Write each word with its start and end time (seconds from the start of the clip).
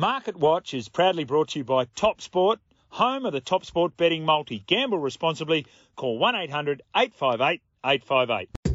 Market 0.00 0.38
Watch 0.38 0.72
is 0.72 0.88
proudly 0.88 1.24
brought 1.24 1.48
to 1.48 1.58
you 1.58 1.64
by 1.66 1.84
Top 1.94 2.22
Sport, 2.22 2.58
home 2.88 3.26
of 3.26 3.34
the 3.34 3.40
Top 3.42 3.66
Sport 3.66 3.98
betting 3.98 4.24
multi. 4.24 4.60
Gamble 4.66 4.96
responsibly. 4.96 5.66
Call 5.94 6.16
1 6.16 6.36
800 6.36 6.80
858 6.96 7.60
858. 7.84 8.69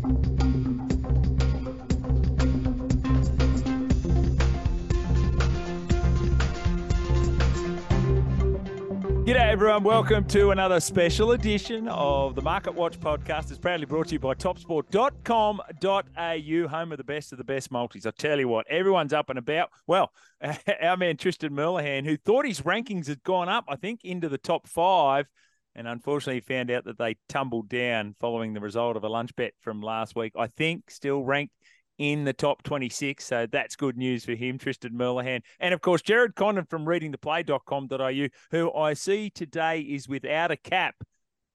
Everyone, 9.56 9.84
welcome 9.86 10.26
to 10.26 10.52
another 10.52 10.82
special 10.82 11.32
edition 11.32 11.88
of 11.88 12.36
the 12.36 12.42
Market 12.42 12.76
Watch 12.76 13.00
podcast. 13.00 13.52
It's 13.52 13.58
proudly 13.58 13.86
brought 13.86 14.08
to 14.08 14.16
you 14.16 14.20
by 14.20 14.34
topsport.com.au, 14.34 16.68
home 16.68 16.92
of 16.92 16.98
the 16.98 17.04
best 17.06 17.32
of 17.32 17.38
the 17.38 17.46
best 17.46 17.72
multis. 17.72 18.06
I 18.06 18.12
tell 18.12 18.38
you 18.38 18.50
what, 18.50 18.68
everyone's 18.68 19.14
up 19.14 19.30
and 19.30 19.40
about. 19.40 19.70
Well, 19.88 20.12
our 20.82 20.98
man 20.98 21.16
Tristan 21.16 21.54
Merlehan, 21.54 22.04
who 22.04 22.18
thought 22.18 22.46
his 22.46 22.64
rankings 22.64 23.08
had 23.08 23.24
gone 23.24 23.48
up, 23.48 23.64
I 23.70 23.78
think, 23.78 24.02
into 24.04 24.28
the 24.28 24.38
top 24.38 24.68
five, 24.68 25.26
and 25.74 25.88
unfortunately 25.88 26.42
found 26.42 26.70
out 26.70 26.84
that 26.84 26.98
they 26.98 27.16
tumbled 27.30 27.70
down 27.70 28.18
following 28.20 28.54
the 28.54 28.60
result 28.60 28.98
of 28.98 29.06
a 29.06 29.10
lunch 29.10 29.34
bet 29.38 29.54
from 29.62 29.80
last 29.80 30.18
week. 30.18 30.34
I 30.38 30.48
think 30.48 30.92
still 30.92 31.24
ranked 31.24 31.54
in 31.98 32.24
the 32.24 32.34
top 32.34 32.64
26. 32.64 33.24
So 33.24 33.48
that's 33.52 33.76
good 33.76 33.98
news 33.98 34.26
for 34.26 34.34
him, 34.34 34.58
Tristan 34.58 34.94
Merlehan. 34.94 35.42
And 35.60 35.74
of 35.74 35.82
course, 35.82 36.02
Gerard 36.02 36.36
Condon 36.36 36.66
from 36.66 36.86
readingtheplay.com.au, 36.86 38.28
who 38.52 38.74
I 38.74 38.94
see 38.94 39.30
today 39.30 39.80
is 39.80 40.08
without 40.08 40.52
a 40.52 40.58
cap, 40.58 40.96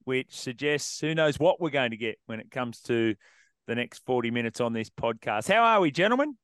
which 0.04 0.38
suggests 0.38 1.00
who 1.00 1.14
knows 1.14 1.38
what 1.38 1.60
we're 1.60 1.70
going 1.70 1.90
to 1.90 1.96
get 1.96 2.18
when 2.26 2.40
it 2.40 2.50
comes 2.50 2.80
to 2.82 3.14
the 3.66 3.74
next 3.74 4.04
40 4.06 4.30
minutes 4.30 4.60
on 4.60 4.72
this 4.72 4.90
podcast. 4.90 5.52
How 5.52 5.62
are 5.62 5.80
we, 5.80 5.90
gentlemen? 5.90 6.36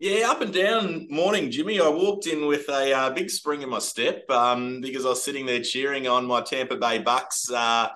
Yeah, 0.00 0.30
up 0.30 0.42
and 0.42 0.54
down 0.54 1.08
morning, 1.10 1.50
Jimmy. 1.50 1.80
I 1.80 1.88
walked 1.88 2.28
in 2.28 2.46
with 2.46 2.68
a 2.68 2.92
uh, 2.92 3.10
big 3.10 3.28
spring 3.28 3.62
in 3.62 3.68
my 3.68 3.80
step 3.80 4.30
um, 4.30 4.80
because 4.80 5.04
I 5.04 5.08
was 5.08 5.24
sitting 5.24 5.44
there 5.44 5.60
cheering 5.60 6.06
on 6.06 6.24
my 6.24 6.40
Tampa 6.40 6.76
Bay 6.76 7.00
Bucks 7.00 7.50
uh, 7.50 7.88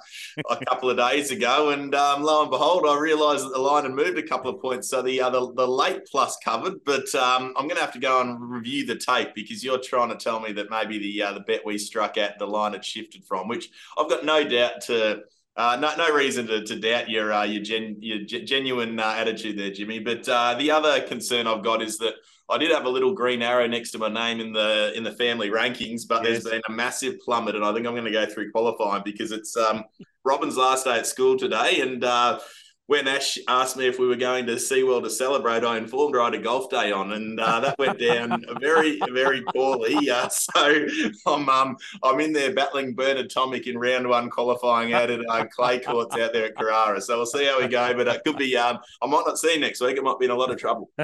a 0.50 0.64
couple 0.64 0.90
of 0.90 0.96
days 0.96 1.30
ago, 1.30 1.70
and 1.70 1.94
um, 1.94 2.24
lo 2.24 2.42
and 2.42 2.50
behold, 2.50 2.86
I 2.88 2.98
realised 2.98 3.44
that 3.44 3.52
the 3.52 3.60
line 3.60 3.84
had 3.84 3.92
moved 3.92 4.18
a 4.18 4.26
couple 4.26 4.52
of 4.52 4.60
points. 4.60 4.88
So 4.88 5.00
the 5.00 5.20
uh, 5.20 5.30
the, 5.30 5.54
the 5.54 5.68
late 5.68 6.04
plus 6.10 6.36
covered, 6.44 6.84
but 6.84 7.14
um, 7.14 7.54
I'm 7.56 7.68
going 7.68 7.76
to 7.76 7.82
have 7.82 7.92
to 7.92 8.00
go 8.00 8.20
and 8.20 8.50
review 8.50 8.84
the 8.84 8.96
tape 8.96 9.32
because 9.32 9.62
you're 9.62 9.78
trying 9.78 10.08
to 10.08 10.16
tell 10.16 10.40
me 10.40 10.50
that 10.54 10.70
maybe 10.70 10.98
the 10.98 11.22
uh, 11.22 11.32
the 11.34 11.40
bet 11.40 11.64
we 11.64 11.78
struck 11.78 12.18
at 12.18 12.36
the 12.36 12.48
line 12.48 12.72
had 12.72 12.84
shifted 12.84 13.24
from, 13.24 13.46
which 13.46 13.70
I've 13.96 14.10
got 14.10 14.24
no 14.24 14.42
doubt 14.42 14.80
to 14.86 15.22
uh, 15.56 15.76
no, 15.80 15.94
no 15.96 16.14
reason 16.14 16.46
to, 16.46 16.64
to 16.64 16.78
doubt 16.78 17.10
your 17.10 17.32
uh, 17.32 17.44
your, 17.44 17.62
gen, 17.62 17.96
your 18.00 18.20
genuine 18.24 18.98
uh, 18.98 19.14
attitude 19.16 19.58
there, 19.58 19.70
Jimmy. 19.70 19.98
But 19.98 20.28
uh, 20.28 20.54
the 20.54 20.70
other 20.70 21.00
concern 21.02 21.46
I've 21.46 21.62
got 21.62 21.82
is 21.82 21.98
that 21.98 22.14
I 22.48 22.58
did 22.58 22.70
have 22.70 22.86
a 22.86 22.88
little 22.88 23.12
green 23.12 23.42
arrow 23.42 23.66
next 23.66 23.90
to 23.92 23.98
my 23.98 24.08
name 24.08 24.40
in 24.40 24.52
the 24.52 24.92
in 24.94 25.04
the 25.04 25.12
family 25.12 25.50
rankings, 25.50 26.02
but 26.08 26.22
yes. 26.22 26.42
there's 26.42 26.54
been 26.54 26.62
a 26.68 26.72
massive 26.72 27.20
plummet, 27.20 27.54
and 27.54 27.64
I 27.64 27.72
think 27.72 27.86
I'm 27.86 27.94
going 27.94 28.04
to 28.04 28.10
go 28.10 28.26
through 28.26 28.50
qualifying 28.50 29.02
because 29.04 29.30
it's 29.30 29.56
um, 29.56 29.84
Robin's 30.24 30.56
last 30.56 30.84
day 30.84 30.98
at 30.98 31.06
school 31.06 31.36
today, 31.36 31.80
and 31.80 32.02
uh, 32.02 32.38
when 32.86 33.06
Ash 33.06 33.38
asked 33.48 33.76
me 33.76 33.86
if 33.86 33.98
we 33.98 34.06
were 34.06 34.16
going 34.16 34.44
to 34.46 34.54
SeaWorld 34.54 35.04
to 35.04 35.10
celebrate, 35.10 35.64
I 35.64 35.78
informed 35.78 36.14
her 36.14 36.20
I 36.20 36.26
had 36.26 36.34
a 36.34 36.38
golf 36.38 36.68
day 36.68 36.90
on, 36.90 37.12
and 37.12 37.38
uh, 37.38 37.60
that 37.60 37.78
went 37.78 37.98
down 37.98 38.44
very, 38.60 38.98
very 39.12 39.42
poorly. 39.54 40.10
Uh, 40.10 40.28
so 40.28 40.86
I'm 41.26 41.48
um, 41.48 41.76
I'm 42.02 42.20
in 42.20 42.32
there 42.32 42.52
battling 42.52 42.94
Bernard 42.94 43.30
Tomic 43.30 43.66
in 43.66 43.78
round 43.78 44.08
one 44.08 44.28
qualifying 44.30 44.92
out 44.92 45.10
at 45.10 45.20
uh, 45.28 45.46
clay 45.46 45.78
courts 45.78 46.16
out 46.16 46.32
there 46.32 46.46
at 46.46 46.56
Carrara. 46.56 47.00
So 47.00 47.16
we'll 47.16 47.26
see 47.26 47.44
how 47.44 47.60
we 47.60 47.68
go, 47.68 47.94
but 47.94 48.08
it 48.08 48.24
could 48.24 48.36
be. 48.36 48.56
Um, 48.56 48.78
I 49.00 49.06
might 49.06 49.24
not 49.26 49.38
see 49.38 49.54
you 49.54 49.60
next 49.60 49.80
week. 49.80 49.96
It 49.96 50.02
might 50.02 50.18
be 50.18 50.24
in 50.24 50.32
a 50.32 50.36
lot 50.36 50.50
of 50.50 50.58
trouble. 50.58 50.90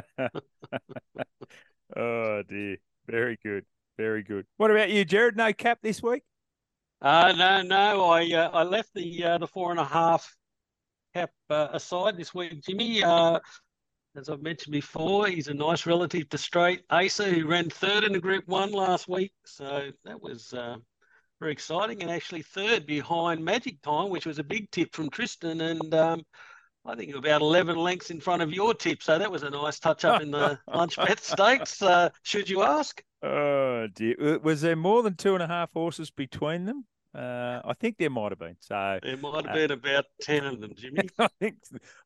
oh 1.97 2.43
dear, 2.49 2.77
very 3.07 3.39
good, 3.45 3.65
very 3.97 4.25
good. 4.25 4.47
What 4.57 4.73
about 4.73 4.91
you, 4.91 5.05
Gerard? 5.05 5.37
No 5.37 5.53
cap 5.53 5.79
this 5.83 6.03
week? 6.03 6.25
Uh, 7.01 7.33
no, 7.37 7.63
no. 7.63 8.11
I 8.11 8.31
uh, 8.33 8.51
I 8.53 8.65
left 8.65 8.91
the 8.95 9.25
uh, 9.25 9.39
the 9.39 9.47
four 9.47 9.71
and 9.71 9.79
a 9.79 9.85
half 9.85 10.35
cap 11.15 11.31
uh, 11.51 11.69
aside 11.73 12.17
this 12.17 12.35
week, 12.35 12.63
Jimmy. 12.63 13.03
Uh, 13.03 13.39
as 14.17 14.29
I've 14.29 14.43
mentioned 14.43 14.73
before, 14.73 15.27
he's 15.29 15.49
a 15.49 15.55
nice 15.55 15.87
relative 15.87 16.29
to 16.31 16.39
Straight 16.39 16.83
Acer, 16.93 17.31
who 17.31 17.47
ran 17.47 17.71
third 17.71 18.05
in 18.05 18.13
the 18.13 18.21
Group 18.21 18.49
One 18.49 18.73
last 18.73 19.09
week. 19.09 19.33
So 19.45 19.91
that 20.05 20.21
was 20.21 20.53
uh, 20.53 20.77
very 21.41 21.53
exciting, 21.53 22.03
and 22.03 22.11
actually 22.11 22.43
third 22.43 22.87
behind 22.87 23.45
Magic 23.45 23.81
Time, 23.83 24.11
which 24.11 24.27
was 24.27 24.39
a 24.39 24.45
big 24.45 24.71
tip 24.71 24.95
from 24.95 25.11
Tristan, 25.11 25.61
and 25.61 25.95
um, 25.95 26.23
I 26.85 26.97
think 26.97 27.15
about 27.15 27.43
eleven 27.43 27.77
lengths 27.77 28.11
in 28.11 28.21
front 28.21 28.43
of 28.43 28.53
your 28.53 28.75
tip. 28.75 29.03
So 29.03 29.19
that 29.19 29.31
was 29.31 29.43
a 29.43 29.51
nice 29.51 29.79
touch 29.79 30.05
up 30.05 30.21
in 30.21 30.31
the 30.31 30.59
lunch 30.75 30.97
bet 30.97 31.21
stakes. 31.21 31.81
Uh, 31.81 32.09
should 32.23 32.49
you 32.49 32.63
ask? 32.63 33.03
Oh 33.23 33.87
dear, 33.95 34.39
was 34.43 34.63
there 34.63 34.77
more 34.77 35.03
than 35.03 35.15
two 35.15 35.35
and 35.35 35.43
a 35.43 35.49
half 35.49 35.73
horses 35.73 36.11
between 36.11 36.65
them? 36.65 36.87
Uh, 37.19 37.61
I 37.65 37.75
think 37.75 37.99
there 37.99 38.11
might 38.11 38.31
have 38.31 38.39
been. 38.39 38.57
So 38.61 39.01
there 39.03 39.17
might 39.17 39.45
have 39.45 39.51
uh, 39.51 39.55
been 39.55 39.71
about 39.73 40.05
ten 40.21 40.45
of 40.45 40.61
them, 40.61 40.73
Jimmy. 40.77 41.09
I 41.19 41.29
think 41.41 41.57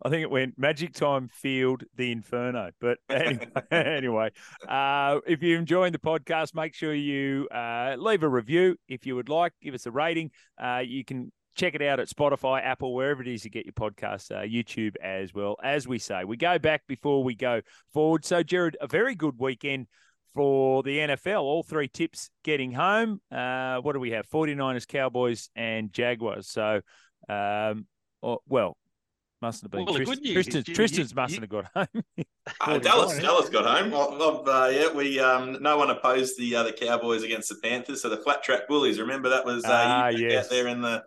I 0.03 0.09
think 0.09 0.23
it 0.23 0.31
went 0.31 0.59
Magic 0.59 0.95
Time 0.95 1.28
Field, 1.28 1.84
the 1.97 2.11
Inferno. 2.11 2.71
But 2.81 2.99
anyway, 3.11 3.47
anyway 3.71 4.31
uh, 4.67 5.19
if 5.27 5.43
you're 5.43 5.59
enjoying 5.59 5.93
the 5.93 5.99
podcast, 5.99 6.55
make 6.55 6.75
sure 6.75 6.95
you 6.95 7.47
uh, 7.49 7.97
leave 7.99 8.23
a 8.23 8.28
review 8.28 8.77
if 8.89 9.05
you 9.05 9.15
would 9.17 9.28
like. 9.28 9.53
Give 9.61 9.75
us 9.75 9.84
a 9.84 9.91
rating. 9.91 10.31
Uh, 10.62 10.83
you 10.83 11.05
can 11.05 11.31
check 11.56 11.75
it 11.75 11.83
out 11.83 12.00
at 12.00 12.09
Spotify, 12.09 12.65
Apple, 12.65 12.94
wherever 12.94 13.21
it 13.21 13.29
is 13.29 13.44
you 13.44 13.50
get 13.50 13.67
your 13.67 13.75
podcast, 13.75 14.31
uh, 14.34 14.41
YouTube 14.41 14.94
as 15.03 15.34
well. 15.34 15.56
As 15.62 15.87
we 15.87 15.99
say, 15.99 16.25
we 16.25 16.39
go 16.39 16.59
back 16.59 16.87
before 16.87 17.23
we 17.23 17.34
go 17.34 17.61
forward. 17.93 18.25
So, 18.25 18.43
Gerard, 18.43 18.79
a 18.81 18.87
very 18.87 19.15
good 19.15 19.34
weekend 19.39 19.89
for 20.34 20.82
the 20.82 20.98
NFL. 20.98 21.43
All 21.43 21.62
three 21.62 21.88
tips 21.88 22.31
getting 22.44 22.72
home. 22.72 23.20
Uh, 23.31 23.78
what 23.78 23.93
do 23.93 24.00
we 24.00 24.10
have? 24.10 24.28
49ers, 24.28 24.87
Cowboys, 24.87 25.50
and 25.54 25.93
Jaguars. 25.93 26.48
So, 26.48 26.81
um, 27.28 27.87
well, 28.47 28.76
mustn't 29.41 29.65
have 29.65 29.70
been. 29.70 29.84
Well, 29.84 29.94
Trist- 29.97 30.22
news, 30.22 30.32
Tristan's, 30.32 30.69
you, 30.69 30.75
Tristan's 30.75 31.10
you, 31.10 31.16
mustn't 31.16 31.53
you, 31.53 31.59
have 31.59 31.75
got 31.75 31.88
home. 31.94 32.04
uh, 32.60 32.78
Dallas, 32.78 33.19
Dallas 33.19 33.48
got 33.48 33.66
home. 33.66 33.91
Well, 33.91 34.48
uh, 34.48 34.69
yeah, 34.69 34.93
we 34.93 35.20
um, 35.20 35.59
no 35.60 35.76
one 35.76 35.91
opposed 35.91 36.38
the 36.38 36.56
uh, 36.56 36.62
the 36.62 36.72
Cowboys 36.72 37.22
against 37.22 37.49
the 37.49 37.56
Panthers. 37.56 38.03
So 38.03 38.09
the 38.09 38.19
flat 38.19 38.43
track 38.43 38.69
bullies. 38.69 38.99
Remember 39.00 39.28
that 39.28 39.44
was 39.44 39.64
uh, 39.64 39.69
ah, 39.70 40.09
yes. 40.09 40.47
out 40.47 40.50
there 40.50 40.69
in 40.69 40.81
the 40.81 41.03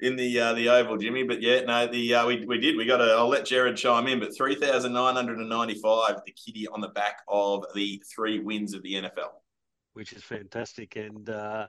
in 0.00 0.16
the 0.16 0.40
uh, 0.40 0.54
the 0.54 0.68
oval, 0.68 0.96
Jimmy. 0.96 1.22
But 1.22 1.42
yeah, 1.42 1.60
no, 1.62 1.86
the 1.86 2.14
uh, 2.14 2.26
we 2.26 2.44
we 2.44 2.58
did. 2.58 2.76
We 2.76 2.86
got 2.86 3.00
a. 3.00 3.14
I'll 3.14 3.28
let 3.28 3.46
Gerard 3.46 3.76
chime 3.76 4.06
in. 4.06 4.20
But 4.20 4.36
three 4.36 4.54
thousand 4.54 4.92
nine 4.92 5.14
hundred 5.14 5.38
and 5.38 5.48
ninety 5.48 5.74
five. 5.74 6.20
The 6.24 6.32
kitty 6.32 6.66
on 6.68 6.80
the 6.80 6.88
back 6.88 7.18
of 7.28 7.64
the 7.74 8.02
three 8.14 8.38
wins 8.38 8.74
of 8.74 8.82
the 8.82 8.94
NFL, 8.94 9.30
which 9.94 10.12
is 10.12 10.22
fantastic. 10.22 10.96
And 10.96 11.28
uh, 11.28 11.66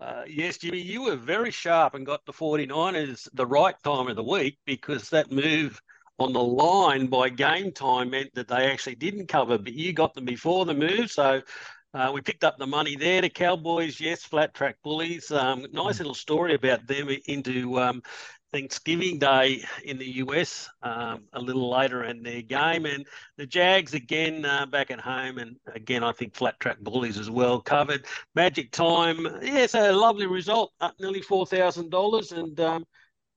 uh, 0.00 0.22
yes, 0.26 0.58
Jimmy, 0.58 0.80
you 0.80 1.02
were 1.02 1.16
very 1.16 1.50
sharp 1.50 1.94
and 1.94 2.04
got 2.04 2.24
the 2.26 2.32
49ers 2.32 3.28
the 3.32 3.46
right 3.46 3.74
time 3.82 4.08
of 4.08 4.16
the 4.16 4.22
week 4.22 4.58
because 4.66 5.08
that 5.10 5.32
move 5.32 5.80
on 6.18 6.32
the 6.32 6.42
line 6.42 7.06
by 7.06 7.28
game 7.28 7.72
time 7.72 8.10
meant 8.10 8.34
that 8.34 8.48
they 8.48 8.70
actually 8.70 8.94
didn't 8.94 9.26
cover, 9.26 9.58
but 9.58 9.72
you 9.72 9.92
got 9.92 10.14
them 10.14 10.24
before 10.24 10.64
the 10.64 10.74
move. 10.74 11.10
So 11.10 11.42
uh, 11.96 12.12
we 12.12 12.20
picked 12.20 12.44
up 12.44 12.58
the 12.58 12.66
money 12.66 12.94
there. 12.94 13.22
The 13.22 13.30
Cowboys, 13.30 13.98
yes, 13.98 14.22
flat 14.22 14.52
track 14.52 14.76
bullies. 14.84 15.30
Um, 15.30 15.66
nice 15.72 15.98
little 15.98 16.14
story 16.14 16.54
about 16.54 16.86
them 16.86 17.08
into 17.26 17.80
um, 17.80 18.02
Thanksgiving 18.52 19.18
Day 19.18 19.64
in 19.82 19.96
the 19.96 20.16
US 20.16 20.68
um, 20.82 21.22
a 21.32 21.40
little 21.40 21.70
later 21.70 22.04
in 22.04 22.22
their 22.22 22.42
game. 22.42 22.84
And 22.84 23.06
the 23.38 23.46
Jags 23.46 23.94
again 23.94 24.44
uh, 24.44 24.66
back 24.66 24.90
at 24.90 25.00
home. 25.00 25.38
And 25.38 25.56
again, 25.74 26.04
I 26.04 26.12
think 26.12 26.34
flat 26.34 26.60
track 26.60 26.80
bullies 26.80 27.18
as 27.18 27.30
well 27.30 27.62
covered. 27.62 28.04
Magic 28.34 28.72
time. 28.72 29.26
Yes, 29.40 29.74
a 29.74 29.90
lovely 29.90 30.26
result, 30.26 30.72
up 30.82 30.94
nearly 31.00 31.22
$4,000. 31.22 32.32
And 32.32 32.60
um, 32.60 32.84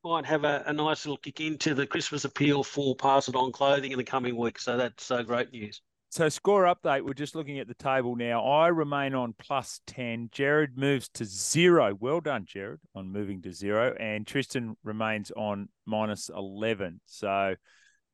might 0.03 0.25
have 0.25 0.43
a, 0.43 0.63
a, 0.65 0.73
nice 0.73 1.05
little 1.05 1.17
kick 1.17 1.39
into 1.39 1.73
the 1.73 1.87
Christmas 1.87 2.25
appeal 2.25 2.65
for 2.65 2.93
Pass 2.93 3.29
It 3.29 3.35
On 3.35 3.53
clothing 3.53 3.93
in 3.93 3.97
the 3.97 4.03
coming 4.03 4.35
week. 4.35 4.59
So 4.59 4.75
that's 4.75 5.11
uh, 5.11 5.23
great 5.23 5.51
news. 5.53 5.81
So 6.11 6.27
score 6.27 6.63
update. 6.63 7.05
We're 7.05 7.13
just 7.13 7.35
looking 7.35 7.59
at 7.59 7.67
the 7.67 7.75
table 7.75 8.15
now. 8.15 8.43
I 8.43 8.69
remain 8.69 9.13
on 9.13 9.35
plus 9.37 9.79
ten. 9.85 10.29
Gerard 10.31 10.75
moves 10.75 11.07
to 11.09 11.23
zero. 11.25 11.95
Well 11.99 12.19
done, 12.19 12.45
Gerard, 12.47 12.79
on 12.95 13.11
moving 13.11 13.43
to 13.43 13.53
zero, 13.53 13.95
and 13.99 14.25
Tristan 14.25 14.75
remains 14.83 15.31
on 15.37 15.69
minus 15.85 16.29
eleven. 16.29 16.99
So 17.05 17.55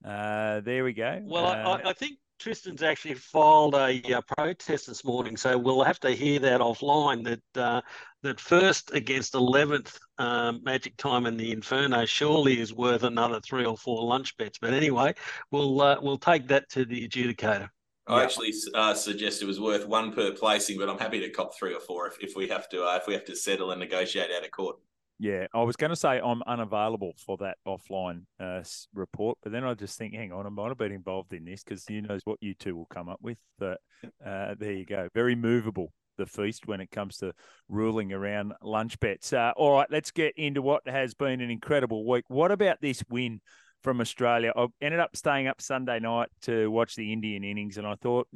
uh, 0.03 0.59
there 0.59 0.83
we 0.83 0.91
go. 0.91 1.21
Well, 1.23 1.45
uh, 1.45 1.79
I, 1.85 1.89
I, 1.91 1.93
think 1.93 2.17
Tristan's 2.37 2.83
actually 2.83 3.13
filed 3.13 3.75
a, 3.75 4.01
a, 4.09 4.17
uh, 4.17 4.21
protest 4.21 4.87
this 4.87 5.05
morning, 5.05 5.37
so 5.37 5.57
we'll 5.57 5.83
have 5.83 6.01
to 6.01 6.11
hear 6.11 6.39
that 6.39 6.59
offline. 6.59 7.23
That 7.23 7.61
uh, 7.61 7.81
that 8.23 8.41
first 8.41 8.93
against 8.93 9.35
eleventh 9.35 9.97
um, 10.17 10.59
Magic 10.65 10.97
Time 10.97 11.27
in 11.27 11.37
the 11.37 11.53
Inferno 11.53 12.03
surely 12.03 12.59
is 12.59 12.73
worth 12.73 13.03
another 13.03 13.39
three 13.39 13.65
or 13.65 13.77
four 13.77 14.03
lunch 14.03 14.35
bets. 14.35 14.57
But 14.59 14.73
anyway, 14.73 15.13
we'll 15.49 15.79
uh, 15.79 15.97
we'll 16.01 16.17
take 16.17 16.49
that 16.49 16.69
to 16.71 16.83
the 16.83 17.07
adjudicator. 17.07 17.69
I 18.07 18.23
actually 18.23 18.53
uh, 18.73 18.93
suggest 18.93 19.41
it 19.41 19.45
was 19.45 19.59
worth 19.59 19.87
one 19.87 20.13
per 20.13 20.31
placing, 20.31 20.77
but 20.77 20.89
I'm 20.89 20.99
happy 20.99 21.19
to 21.21 21.29
cop 21.29 21.55
three 21.57 21.73
or 21.73 21.79
four 21.79 22.07
if, 22.07 22.17
if 22.19 22.35
we 22.35 22.47
have 22.49 22.69
to 22.69 22.83
uh, 22.83 22.97
if 22.97 23.07
we 23.07 23.13
have 23.13 23.25
to 23.25 23.35
settle 23.35 23.71
and 23.71 23.79
negotiate 23.79 24.29
out 24.35 24.45
of 24.45 24.51
court. 24.51 24.77
Yeah, 25.17 25.47
I 25.53 25.63
was 25.63 25.77
going 25.77 25.91
to 25.91 25.95
say 25.95 26.19
I'm 26.19 26.43
unavailable 26.43 27.13
for 27.25 27.37
that 27.37 27.57
offline 27.65 28.23
uh, 28.39 28.61
report, 28.93 29.37
but 29.41 29.53
then 29.53 29.63
I 29.63 29.73
just 29.73 29.97
think, 29.97 30.13
hang 30.13 30.33
on, 30.33 30.45
I 30.45 30.49
might 30.49 30.67
have 30.67 30.77
been 30.77 30.91
involved 30.91 31.31
in 31.31 31.45
this 31.45 31.63
because 31.63 31.85
who 31.87 32.01
knows 32.01 32.21
what 32.25 32.37
you 32.41 32.53
two 32.53 32.75
will 32.75 32.87
come 32.87 33.07
up 33.07 33.19
with. 33.21 33.37
But 33.57 33.79
uh, 34.25 34.55
there 34.59 34.73
you 34.73 34.85
go, 34.85 35.07
very 35.13 35.35
movable, 35.35 35.93
the 36.17 36.25
feast 36.25 36.67
when 36.67 36.81
it 36.81 36.91
comes 36.91 37.17
to 37.17 37.31
ruling 37.69 38.11
around 38.11 38.53
lunch 38.61 38.99
bets. 38.99 39.31
Uh, 39.31 39.53
all 39.55 39.71
right, 39.71 39.87
let's 39.89 40.11
get 40.11 40.33
into 40.37 40.61
what 40.61 40.85
has 40.85 41.13
been 41.13 41.39
an 41.39 41.49
incredible 41.49 42.05
week. 42.05 42.25
What 42.27 42.51
about 42.51 42.81
this 42.81 43.01
win 43.09 43.39
from 43.85 44.01
Australia? 44.01 44.51
I 44.55 44.65
ended 44.81 44.99
up 44.99 45.15
staying 45.15 45.47
up 45.47 45.61
Sunday 45.61 45.99
night 45.99 46.29
to 46.41 46.69
watch 46.71 46.95
the 46.95 47.13
Indian 47.13 47.43
innings, 47.43 47.77
and 47.77 47.85
I 47.85 47.95
thought, 47.95 48.27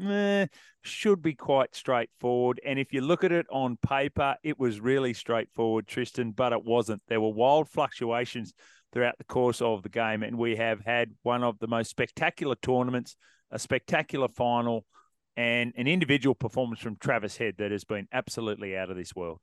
should 0.84 1.22
be 1.24 1.34
quite 1.34 1.76
straightforward. 1.76 2.62
And 2.64 2.78
if 2.78 2.94
you 2.94 3.02
look 3.02 3.24
at 3.24 3.32
it 3.32 3.48
on 3.52 3.76
paper, 3.78 4.36
it 4.44 4.60
was 4.60 4.80
really 4.80 5.14
straightforward, 5.14 5.88
Tristan, 5.88 6.32
but 6.32 6.54
it 6.54 6.64
wasn't. 6.64 7.02
There 7.08 7.20
were 7.20 7.34
wild 7.34 7.68
fluctuations 7.68 8.54
throughout 8.94 9.18
the 9.18 9.24
course 9.24 9.60
of 9.60 9.82
the 9.82 9.90
game, 9.90 10.22
and 10.22 10.38
we 10.38 10.56
have 10.56 10.82
had 10.82 11.12
one 11.24 11.44
of 11.44 11.58
the 11.58 11.68
most 11.68 11.90
spectacular 11.90 12.56
tournaments, 12.62 13.16
a 13.50 13.58
spectacular 13.58 14.28
final 14.28 14.86
and 15.36 15.74
an 15.78 15.88
individual 15.88 16.36
performance 16.36 16.80
from 16.80 16.98
Travis 16.98 17.38
Head 17.38 17.56
that 17.58 17.72
has 17.72 17.84
been 17.84 18.08
absolutely 18.14 18.78
out 18.78 18.92
of 18.92 18.98
this 18.98 19.16
world. 19.16 19.40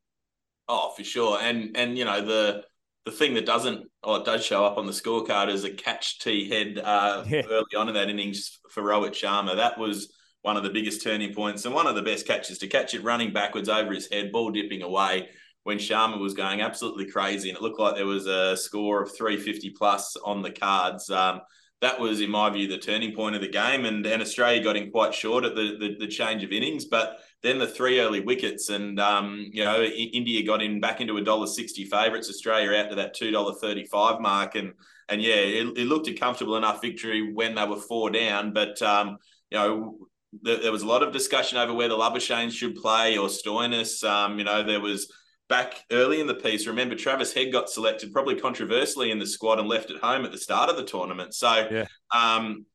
Oh, 0.69 0.93
for 0.97 1.03
sure. 1.03 1.41
And 1.41 1.77
and 1.77 1.99
you 1.99 2.05
know 2.05 2.21
the 2.25 2.65
the 3.07 3.13
thing 3.13 3.35
that 3.35 3.47
doesn't 3.47 3.89
or 4.03 4.19
it 4.19 4.25
does 4.25 4.45
show 4.45 4.65
up 4.65 4.77
on 4.77 4.87
the 4.87 4.93
scorecard 4.93 5.49
is 5.49 5.65
a 5.65 5.71
catch 5.71 6.19
T 6.19 6.51
head 6.51 6.79
uh, 6.83 7.25
yeah. 7.29 7.43
early 7.49 7.75
on 7.77 7.89
in 7.89 7.95
that 7.95 8.11
innings 8.11 8.59
for 8.71 8.83
Rohit 8.83 9.13
Sharma. 9.13 9.57
That 9.57 9.79
was 9.79 10.13
one 10.43 10.57
of 10.57 10.65
the 10.65 10.71
biggest 10.71 11.03
turning 11.03 11.33
points 11.33 11.65
and 11.65 11.75
one 11.75 11.87
of 11.87 11.95
the 11.95 12.03
best 12.03 12.27
catches 12.27 12.59
to 12.59 12.67
catch 12.67 12.95
it 12.95 13.05
running 13.05 13.33
backwards 13.33 13.69
over 13.69 13.93
his 13.93 14.09
head, 14.11 14.33
ball 14.33 14.51
dipping 14.51 14.83
away 14.83 15.29
when 15.63 15.79
Sharma 15.79 16.19
was 16.19 16.35
going 16.35 16.61
absolutely 16.61 17.11
crazy 17.11 17.49
and 17.49 17.57
it 17.57 17.63
looked 17.63 17.81
like 17.81 17.95
there 17.95 18.07
was 18.07 18.27
a 18.27 18.57
score 18.57 19.03
of 19.03 19.17
350 19.17 19.71
plus 19.71 20.17
on 20.25 20.43
the 20.43 20.51
cards. 20.51 21.09
Um, 21.09 21.41
that 21.83 22.01
was, 22.01 22.21
in 22.21 22.31
my 22.31 22.49
view, 22.51 22.69
the 22.69 22.79
turning 22.79 23.15
point 23.15 23.35
of 23.35 23.43
the 23.43 23.49
game. 23.49 23.85
And, 23.85 24.07
and 24.07 24.23
Australia 24.23 24.63
got 24.63 24.77
in 24.77 24.91
quite 24.91 25.15
short 25.15 25.45
at 25.45 25.55
the, 25.55 25.77
the, 25.79 25.97
the 26.01 26.07
change 26.07 26.43
of 26.43 26.51
innings, 26.51 26.87
but 26.87 27.19
then 27.43 27.59
the 27.59 27.67
three 27.67 28.01
early 28.01 28.21
wickets, 28.21 28.71
and 28.71 28.99
um, 28.99 29.47
you 29.53 29.65
know, 29.65 29.83
India 29.83 30.45
got 30.45 30.63
in 30.63 30.81
back 30.81 31.01
into 31.01 31.17
a 31.17 31.23
dollar 31.23 31.47
sixty 31.47 31.85
favourites. 31.85 32.29
Australia 32.29 32.77
out 32.77 32.91
to 32.91 32.97
that 32.97 33.15
two 33.15 33.31
dollar 33.31 33.55
thirty 33.55 33.85
five 33.85 34.21
mark, 34.21 34.55
and 34.55 34.73
and 35.09 35.23
yeah, 35.23 35.35
it, 35.35 35.79
it, 35.79 35.87
looked 35.87 36.09
a 36.09 36.15
comfortable 36.15 36.57
enough 36.57 36.81
victory 36.81 37.33
when 37.33 37.55
they 37.55 37.65
were 37.65 37.77
four 37.77 38.11
down. 38.11 38.53
But 38.53 38.81
um, 38.83 39.19
you 39.51 39.59
know, 39.59 40.09
there, 40.43 40.73
was 40.73 40.83
a 40.83 40.87
lot 40.87 41.03
of 41.03 41.13
discussion 41.13 41.59
over 41.59 41.73
whether 41.73 41.95
Labuschagne 41.95 42.51
should 42.51 42.75
play 42.75 43.17
or 43.17 43.29
Stoinis. 43.29 44.03
Um, 44.03 44.39
you 44.39 44.45
know, 44.45 44.63
there 44.63 44.81
was 44.81 45.13
back 45.49 45.85
early 45.91 46.21
in 46.21 46.27
the 46.27 46.35
piece, 46.35 46.67
remember 46.67 46.95
Travis 46.95 47.33
Head 47.33 47.53
got 47.53 47.71
selected 47.71 48.13
probably 48.13 48.37
controversially 48.37 49.11
in 49.11 49.19
the 49.19 49.27
squad 49.27 49.59
and 49.59 49.69
left 49.69 49.91
at 49.91 50.01
home 50.01 50.25
at 50.25 50.33
the 50.33 50.39
start 50.39 50.71
of 50.71 50.77
the 50.77 50.85
tournament. 50.85 51.35
So 51.35 51.69
yeah. 51.71 51.87
um, 52.15 52.67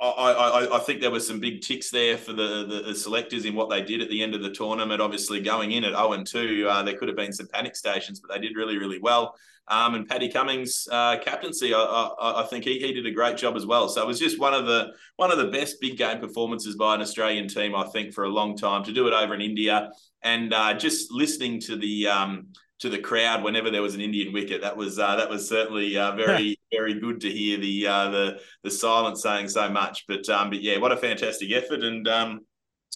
I, 0.00 0.32
I, 0.32 0.76
I, 0.76 0.78
think 0.80 1.00
there 1.00 1.10
were 1.10 1.20
some 1.20 1.40
big 1.40 1.60
ticks 1.60 1.90
there 1.90 2.16
for 2.16 2.32
the, 2.32 2.66
the, 2.66 2.82
the, 2.88 2.94
selectors 2.94 3.44
in 3.44 3.54
what 3.54 3.68
they 3.68 3.82
did 3.82 4.00
at 4.00 4.08
the 4.08 4.22
end 4.22 4.34
of 4.34 4.42
the 4.42 4.50
tournament. 4.50 5.00
Obviously, 5.00 5.40
going 5.40 5.72
in 5.72 5.84
at 5.84 5.92
0 5.92 6.12
and 6.12 6.26
2, 6.26 6.66
uh, 6.68 6.82
there 6.82 6.96
could 6.96 7.08
have 7.08 7.16
been 7.16 7.32
some 7.32 7.48
panic 7.48 7.74
stations, 7.74 8.20
but 8.20 8.32
they 8.32 8.40
did 8.40 8.56
really, 8.56 8.78
really 8.78 8.98
well. 9.00 9.34
Um, 9.66 9.94
and 9.94 10.08
Paddy 10.08 10.28
Cummins' 10.30 10.88
uh, 10.90 11.18
captaincy, 11.18 11.74
I, 11.74 11.78
I, 11.78 12.42
I, 12.42 12.46
think 12.46 12.64
he, 12.64 12.78
he 12.78 12.92
did 12.92 13.06
a 13.06 13.10
great 13.10 13.36
job 13.36 13.56
as 13.56 13.66
well. 13.66 13.88
So 13.88 14.00
it 14.00 14.06
was 14.06 14.18
just 14.18 14.38
one 14.38 14.54
of 14.54 14.66
the 14.66 14.92
one 15.16 15.30
of 15.30 15.38
the 15.38 15.48
best 15.48 15.80
big 15.80 15.98
game 15.98 16.20
performances 16.20 16.74
by 16.74 16.94
an 16.94 17.02
Australian 17.02 17.48
team, 17.48 17.74
I 17.74 17.84
think, 17.84 18.14
for 18.14 18.24
a 18.24 18.30
long 18.30 18.56
time 18.56 18.82
to 18.84 18.92
do 18.92 19.06
it 19.08 19.12
over 19.12 19.34
in 19.34 19.40
India 19.42 19.90
and 20.22 20.52
uh, 20.52 20.74
just 20.74 21.10
listening 21.12 21.60
to 21.60 21.76
the 21.76 22.08
um, 22.08 22.48
to 22.80 22.88
the 22.88 22.98
crowd 22.98 23.42
whenever 23.42 23.70
there 23.70 23.82
was 23.82 23.94
an 23.94 24.00
Indian 24.00 24.32
wicket. 24.32 24.62
That 24.62 24.76
was 24.76 24.98
uh, 24.98 25.16
that 25.16 25.28
was 25.28 25.48
certainly 25.48 25.96
uh, 25.96 26.14
very 26.14 26.58
very 26.72 26.94
good 26.94 27.20
to 27.22 27.30
hear 27.30 27.58
the 27.58 27.86
uh, 27.86 28.10
the 28.10 28.40
the 28.62 28.70
silence 28.70 29.22
saying 29.22 29.48
so 29.48 29.68
much. 29.68 30.04
But 30.06 30.28
um, 30.28 30.50
but 30.50 30.62
yeah, 30.62 30.78
what 30.78 30.92
a 30.92 30.96
fantastic 30.96 31.50
effort 31.52 31.82
and 31.82 32.06
um, 32.08 32.40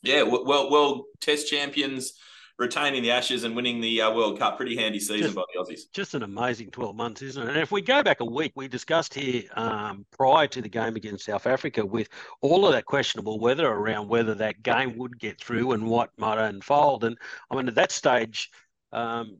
yeah, 0.02 0.23
well 0.23 0.70
well 0.70 1.05
Test 1.20 1.49
champions 1.49 2.14
retaining 2.58 3.02
the 3.02 3.11
Ashes 3.11 3.44
and 3.44 3.56
winning 3.56 3.81
the 3.81 4.02
uh, 4.02 4.14
World 4.14 4.38
Cup. 4.38 4.56
Pretty 4.56 4.76
handy 4.76 5.00
season 5.00 5.23
just, 5.23 5.34
by 5.34 5.43
the 5.52 5.61
Aussies. 5.61 5.90
Just 5.93 6.14
an 6.14 6.23
amazing 6.23 6.70
12 6.70 6.94
months, 6.94 7.23
isn't 7.23 7.43
it? 7.43 7.49
And 7.49 7.58
if 7.58 7.73
we 7.73 7.82
go 7.82 8.02
back 8.02 8.20
a 8.20 8.25
week, 8.25 8.52
we 8.55 8.69
discussed 8.69 9.14
here 9.14 9.43
um, 9.55 10.06
prior 10.17 10.46
to 10.49 10.62
the 10.62 10.69
game 10.69 10.96
against 10.96 11.26
South 11.26 11.46
Africa 11.46 11.85
with 11.85 12.08
all 12.40 12.67
of 12.67 12.73
that 12.73 12.85
questionable 12.85 13.40
weather 13.40 13.67
around 13.67 14.08
whether 14.08 14.35
that 14.35 14.62
game 14.62 14.96
would 14.96 15.19
get 15.19 15.40
through 15.40 15.73
and 15.73 15.87
what 15.87 16.11
might 16.17 16.38
unfold. 16.38 17.05
And 17.05 17.17
I 17.50 17.56
mean, 17.56 17.69
at 17.69 17.75
that 17.75 17.93
stage, 17.93 18.50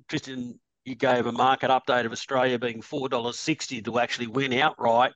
Tristan, 0.09 0.59
you 0.85 0.95
gave 0.95 1.27
a 1.27 1.33
market 1.33 1.71
update 1.71 2.07
of 2.07 2.13
Australia 2.13 2.59
being 2.59 2.83
$4.60 2.83 3.85
to 3.85 3.99
actually 3.99 4.27
win 4.27 4.53
outright 4.53 5.13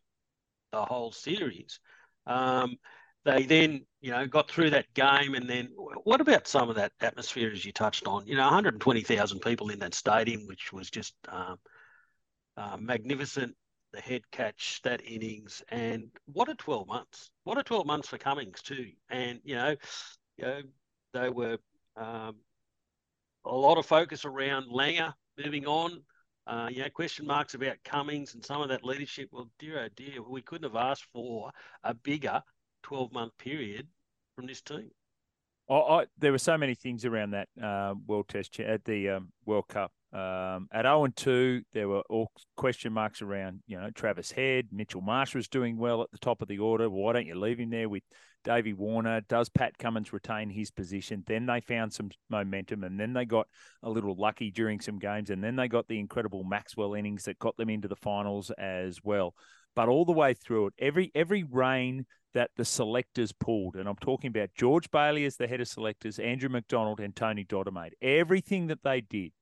the 0.73 0.85
whole 0.85 1.13
series. 1.13 1.81
Um, 2.27 2.77
they 3.25 3.45
then, 3.45 3.85
you 4.01 4.13
know, 4.13 4.27
got 4.27 4.49
through 4.49 4.71
that 4.71 4.93
game. 4.95 5.35
And 5.35 5.49
then 5.49 5.71
what 6.05 6.21
about 6.21 6.47
some 6.47 6.71
of 6.71 6.77
that 6.77 6.93
atmosphere, 7.01 7.51
as 7.51 7.65
you 7.65 7.73
touched 7.73 8.07
on? 8.07 8.27
You 8.27 8.37
know, 8.37 8.45
120,000 8.45 9.41
people 9.41 9.71
in 9.71 9.81
that 9.81 9.95
stadium, 9.95 10.47
which 10.47 10.73
was 10.73 10.91
just 10.91 11.15
um, 11.29 11.59
uh, 12.57 12.77
magnificent. 12.79 13.55
The 13.93 14.01
head 14.03 14.23
catch, 14.31 14.83
that 14.83 15.01
innings, 15.07 15.63
and 15.71 16.11
what 16.27 16.51
a 16.51 16.55
12 16.55 16.87
months! 16.87 17.31
What 17.45 17.57
a 17.57 17.63
12 17.63 17.87
months 17.87 18.09
for 18.09 18.19
Cummins 18.19 18.61
too. 18.61 18.91
And 19.09 19.41
you 19.43 19.55
know, 19.55 19.77
you 20.37 20.45
know, 20.45 20.61
they 21.15 21.31
were 21.31 21.57
um, 21.97 22.37
a 23.47 23.55
lot 23.55 23.79
of 23.79 23.87
focus 23.87 24.25
around 24.25 24.67
Langer 24.71 25.15
moving 25.43 25.67
on. 25.67 26.03
Uh, 26.47 26.69
you 26.71 26.83
know, 26.83 26.89
question 26.91 27.27
marks 27.27 27.55
about 27.55 27.77
Cummins 27.85 28.35
and 28.35 28.45
some 28.45 28.63
of 28.63 28.69
that 28.69 28.85
leadership. 28.85 29.29
Well, 29.33 29.51
dear 29.59 29.85
oh 29.85 29.89
dear, 29.97 30.23
we 30.23 30.43
couldn't 30.43 30.71
have 30.71 30.81
asked 30.81 31.07
for 31.13 31.51
a 31.83 31.93
bigger 31.93 32.43
12 32.85 33.13
month 33.13 33.37
period 33.39 33.89
from 34.37 34.47
this 34.47 34.63
team. 34.63 34.91
I, 35.69 36.07
there 36.19 36.31
were 36.31 36.39
so 36.39 36.57
many 36.57 36.75
things 36.75 37.05
around 37.05 37.33
that 37.33 37.49
uh, 37.61 37.95
World 38.07 38.29
Test 38.29 38.61
at 38.61 38.85
the 38.85 39.11
um, 39.11 39.33
World 39.45 39.67
Cup. 39.67 39.91
Um, 40.17 40.69
at 40.73 40.87
0 40.87 41.05
and 41.05 41.15
2, 41.15 41.61
there 41.75 41.89
were 41.89 42.01
all 42.09 42.33
question 42.57 42.91
marks 42.95 43.21
around, 43.21 43.61
you 43.67 43.79
know, 43.79 43.91
Travis 43.91 44.31
Head. 44.31 44.69
Mitchell 44.73 45.03
Marsh 45.03 45.35
was 45.35 45.47
doing 45.47 45.77
well 45.77 46.01
at 46.01 46.11
the 46.11 46.19
top 46.19 46.41
of 46.41 46.49
the 46.49 46.59
order. 46.59 46.89
Why 46.89 47.13
don't 47.13 47.27
you 47.27 47.39
leave 47.39 47.59
him 47.59 47.69
there 47.69 47.91
with 47.91 48.03
Davey 48.43 48.73
Warner? 48.73 49.21
Does 49.29 49.51
Pat 49.51 49.77
Cummins 49.77 50.15
retain 50.15 50.49
his 50.49 50.71
position? 50.71 51.23
Then 51.27 51.45
they 51.45 51.61
found 51.61 51.93
some 51.93 52.09
momentum 52.31 52.83
and 52.83 52.99
then 52.99 53.13
they 53.13 53.27
got 53.27 53.47
a 53.83 53.91
little 53.91 54.17
lucky 54.17 54.51
during 54.51 54.81
some 54.81 54.99
games. 54.99 55.29
And 55.29 55.45
then 55.45 55.55
they 55.55 55.69
got 55.69 55.87
the 55.87 55.99
incredible 55.99 56.45
Maxwell 56.45 56.95
innings 56.95 57.25
that 57.25 57.39
got 57.39 57.55
them 57.59 57.69
into 57.69 57.89
the 57.89 57.97
finals 57.97 58.51
as 58.53 59.01
well. 59.05 59.35
But 59.75 59.91
all 59.91 60.07
the 60.07 60.13
way 60.13 60.33
through 60.33 60.69
it, 60.69 60.75
every 60.79 61.13
every 61.15 61.43
reign 61.43 62.07
that 62.33 62.53
the 62.57 62.65
selectors 62.65 63.33
pulled, 63.33 63.77
and 63.77 63.87
I'm 63.87 63.97
talking 63.97 64.29
about 64.29 64.55
George 64.55 64.91
Bailey 64.91 65.27
as 65.27 65.37
the 65.37 65.47
head 65.47 65.61
of 65.61 65.69
selectors, 65.69 66.19
Andrew 66.19 66.49
McDonald, 66.49 67.01
and 67.01 67.15
Tony 67.15 67.45
Dodemaide. 67.45 67.93
Everything 68.01 68.69
that 68.69 68.83
they 68.83 69.03
did 69.03 69.33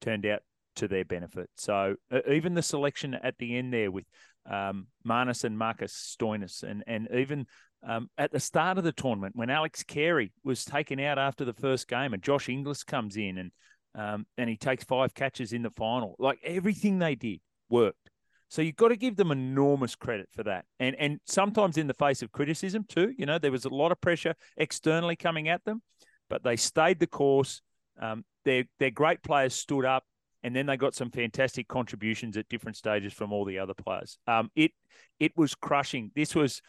turned 0.00 0.26
out 0.26 0.42
to 0.76 0.88
their 0.88 1.04
benefit. 1.04 1.50
So 1.56 1.96
uh, 2.10 2.20
even 2.30 2.54
the 2.54 2.62
selection 2.62 3.14
at 3.14 3.36
the 3.38 3.56
end 3.56 3.72
there 3.72 3.90
with 3.90 4.04
um, 4.48 4.86
and 5.04 5.58
Marcus 5.58 6.16
Stoinis, 6.18 6.62
and 6.62 6.82
and 6.86 7.08
even 7.12 7.46
um, 7.86 8.08
at 8.16 8.32
the 8.32 8.40
start 8.40 8.78
of 8.78 8.84
the 8.84 8.92
tournament 8.92 9.36
when 9.36 9.50
Alex 9.50 9.82
Carey 9.82 10.32
was 10.42 10.64
taken 10.64 10.98
out 11.00 11.18
after 11.18 11.44
the 11.44 11.52
first 11.52 11.88
game, 11.88 12.14
and 12.14 12.22
Josh 12.22 12.48
Inglis 12.48 12.84
comes 12.84 13.16
in 13.16 13.38
and 13.38 13.52
um, 13.94 14.26
and 14.36 14.48
he 14.48 14.56
takes 14.56 14.84
five 14.84 15.14
catches 15.14 15.52
in 15.52 15.62
the 15.62 15.70
final. 15.70 16.14
Like 16.18 16.38
everything 16.42 16.98
they 16.98 17.14
did 17.14 17.40
worked. 17.68 18.10
So 18.50 18.62
you've 18.62 18.76
got 18.76 18.88
to 18.88 18.96
give 18.96 19.16
them 19.16 19.30
enormous 19.30 19.94
credit 19.94 20.28
for 20.32 20.42
that. 20.44 20.64
And 20.80 20.96
and 20.96 21.20
sometimes 21.26 21.76
in 21.76 21.86
the 21.86 21.94
face 21.94 22.22
of 22.22 22.32
criticism 22.32 22.84
too, 22.88 23.12
you 23.18 23.26
know, 23.26 23.38
there 23.38 23.52
was 23.52 23.64
a 23.64 23.70
lot 23.70 23.92
of 23.92 24.00
pressure 24.00 24.34
externally 24.56 25.16
coming 25.16 25.48
at 25.48 25.64
them, 25.64 25.82
but 26.30 26.42
they 26.42 26.56
stayed 26.56 27.00
the 27.00 27.06
course. 27.06 27.60
Um, 28.00 28.24
their 28.48 28.64
their 28.78 28.90
great 28.90 29.22
players 29.22 29.54
stood 29.54 29.84
up, 29.84 30.04
and 30.42 30.54
then 30.54 30.66
they 30.66 30.76
got 30.76 30.94
some 30.94 31.10
fantastic 31.10 31.68
contributions 31.68 32.36
at 32.36 32.48
different 32.48 32.76
stages 32.76 33.12
from 33.12 33.32
all 33.32 33.44
the 33.44 33.58
other 33.58 33.74
players. 33.74 34.18
Um, 34.26 34.50
it 34.56 34.72
it 35.20 35.32
was 35.36 35.54
crushing. 35.54 36.10
This 36.14 36.34
was 36.34 36.62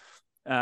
uh, 0.50 0.54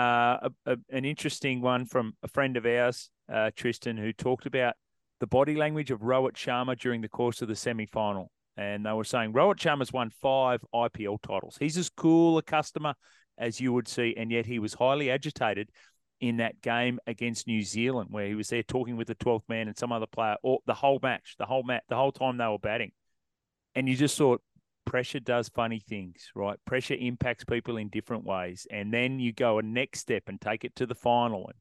a, 0.42 0.52
a, 0.66 0.78
an 0.92 1.06
interesting 1.06 1.62
one 1.62 1.86
from 1.86 2.14
a 2.24 2.28
friend 2.28 2.58
of 2.58 2.66
ours, 2.66 3.10
uh, 3.32 3.52
Tristan, 3.56 3.98
who 3.98 4.14
talked 4.14 4.46
about 4.46 4.76
the 5.20 5.28
body 5.28 5.56
language 5.56 5.92
of 5.92 6.02
Rohit 6.02 6.34
Sharma 6.34 6.78
during 6.80 7.02
the 7.02 7.10
course 7.10 7.42
of 7.42 7.48
the 7.48 7.56
semi 7.56 7.88
final 7.88 8.32
and 8.58 8.86
they 8.86 8.92
were 8.92 9.04
saying 9.04 9.34
Rohit 9.34 9.58
Sharma's 9.58 9.94
won 9.94 10.10
five 10.22 10.62
IPL 10.74 11.22
titles. 11.22 11.58
He's 11.60 11.78
as 11.78 11.90
cool 11.90 12.38
a 12.38 12.42
customer 12.42 12.96
as 13.38 13.62
you 13.62 13.72
would 13.72 13.88
see, 13.88 14.16
and 14.18 14.32
yet 14.32 14.48
he 14.48 14.58
was 14.58 14.74
highly 14.74 15.12
agitated 15.12 15.70
in 16.20 16.38
that 16.38 16.62
game 16.62 17.00
against 17.06 17.48
New 17.48 17.62
Zealand, 17.62 18.10
where 18.12 18.28
he 18.28 18.36
was 18.36 18.50
there 18.50 18.64
talking 18.64 18.98
with 18.98 19.08
the 19.08 19.16
12th 19.16 19.48
man 19.48 19.68
and 19.68 19.78
some 19.78 19.92
other 19.92 20.08
player, 20.08 20.36
or 20.44 20.60
the 20.66 20.74
whole 20.74 21.00
match, 21.02 21.36
the 21.38 21.46
whole 21.46 21.64
match, 21.64 21.84
the 21.90 21.96
whole 21.96 22.12
time 22.12 22.38
they 22.38 22.48
were 22.48 22.58
batting. 22.58 22.92
And 23.76 23.88
you 23.88 23.96
just 23.96 24.18
thought, 24.18 24.42
pressure 24.86 25.20
does 25.20 25.50
funny 25.50 25.80
things, 25.80 26.32
right? 26.34 26.58
Pressure 26.66 26.96
impacts 26.96 27.44
people 27.44 27.78
in 27.78 27.90
different 27.90 28.26
ways. 28.26 28.66
And 28.72 28.94
then 28.94 29.20
you 29.20 29.34
go 29.34 29.60
a 29.60 29.62
next 29.62 30.00
step 30.00 30.24
and 30.28 30.40
take 30.40 30.64
it 30.64 30.76
to 30.78 30.86
the 30.86 30.96
final. 30.96 31.48
And 31.48 31.58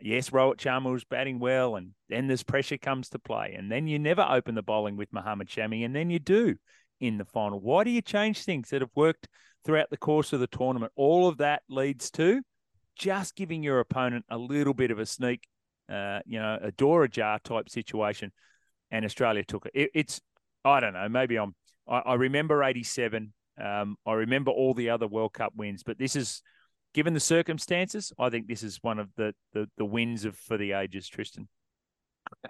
yes, 0.00 0.30
Rohit 0.30 0.58
Sharma 0.58 0.92
was 0.92 1.04
batting 1.04 1.38
well, 1.38 1.76
and 1.76 1.92
then 2.08 2.28
this 2.28 2.42
pressure 2.42 2.78
comes 2.78 3.08
to 3.10 3.18
play, 3.18 3.54
and 3.58 3.72
then 3.72 3.86
you 3.86 3.98
never 3.98 4.26
open 4.28 4.54
the 4.54 4.62
bowling 4.62 4.96
with 4.96 5.12
Mohammad 5.12 5.48
Shami, 5.48 5.84
and 5.84 5.94
then 5.96 6.10
you 6.10 6.18
do 6.18 6.56
in 7.00 7.18
the 7.18 7.24
final. 7.24 7.60
Why 7.60 7.84
do 7.84 7.90
you 7.90 8.02
change 8.02 8.44
things 8.44 8.70
that 8.70 8.82
have 8.82 8.90
worked 8.94 9.28
throughout 9.64 9.90
the 9.90 9.96
course 9.96 10.32
of 10.32 10.40
the 10.40 10.46
tournament? 10.46 10.92
All 10.96 11.28
of 11.28 11.38
that 11.38 11.62
leads 11.68 12.10
to 12.12 12.42
just 12.96 13.36
giving 13.36 13.62
your 13.62 13.80
opponent 13.80 14.24
a 14.28 14.38
little 14.38 14.74
bit 14.74 14.90
of 14.90 14.98
a 14.98 15.06
sneak 15.06 15.42
uh, 15.88 16.20
you 16.26 16.38
know, 16.38 16.58
a 16.60 16.72
door 16.72 17.04
ajar 17.04 17.38
type 17.38 17.68
situation, 17.68 18.32
and 18.90 19.04
Australia 19.04 19.44
took 19.44 19.66
it. 19.66 19.72
it 19.74 19.90
it's 19.94 20.20
I 20.64 20.80
don't 20.80 20.94
know, 20.94 21.08
maybe 21.08 21.36
I'm 21.38 21.54
I, 21.88 21.98
I 21.98 22.14
remember 22.14 22.62
'87. 22.62 23.32
Um, 23.62 23.96
I 24.04 24.12
remember 24.12 24.50
all 24.50 24.74
the 24.74 24.90
other 24.90 25.06
World 25.06 25.32
Cup 25.32 25.52
wins, 25.56 25.82
but 25.82 25.98
this 25.98 26.16
is 26.16 26.42
given 26.92 27.14
the 27.14 27.20
circumstances, 27.20 28.12
I 28.18 28.30
think 28.30 28.48
this 28.48 28.62
is 28.62 28.78
one 28.82 28.98
of 28.98 29.08
the 29.16 29.34
the, 29.52 29.68
the 29.78 29.84
wins 29.84 30.24
of 30.24 30.36
for 30.36 30.56
the 30.56 30.72
ages, 30.72 31.08
Tristan. 31.08 31.48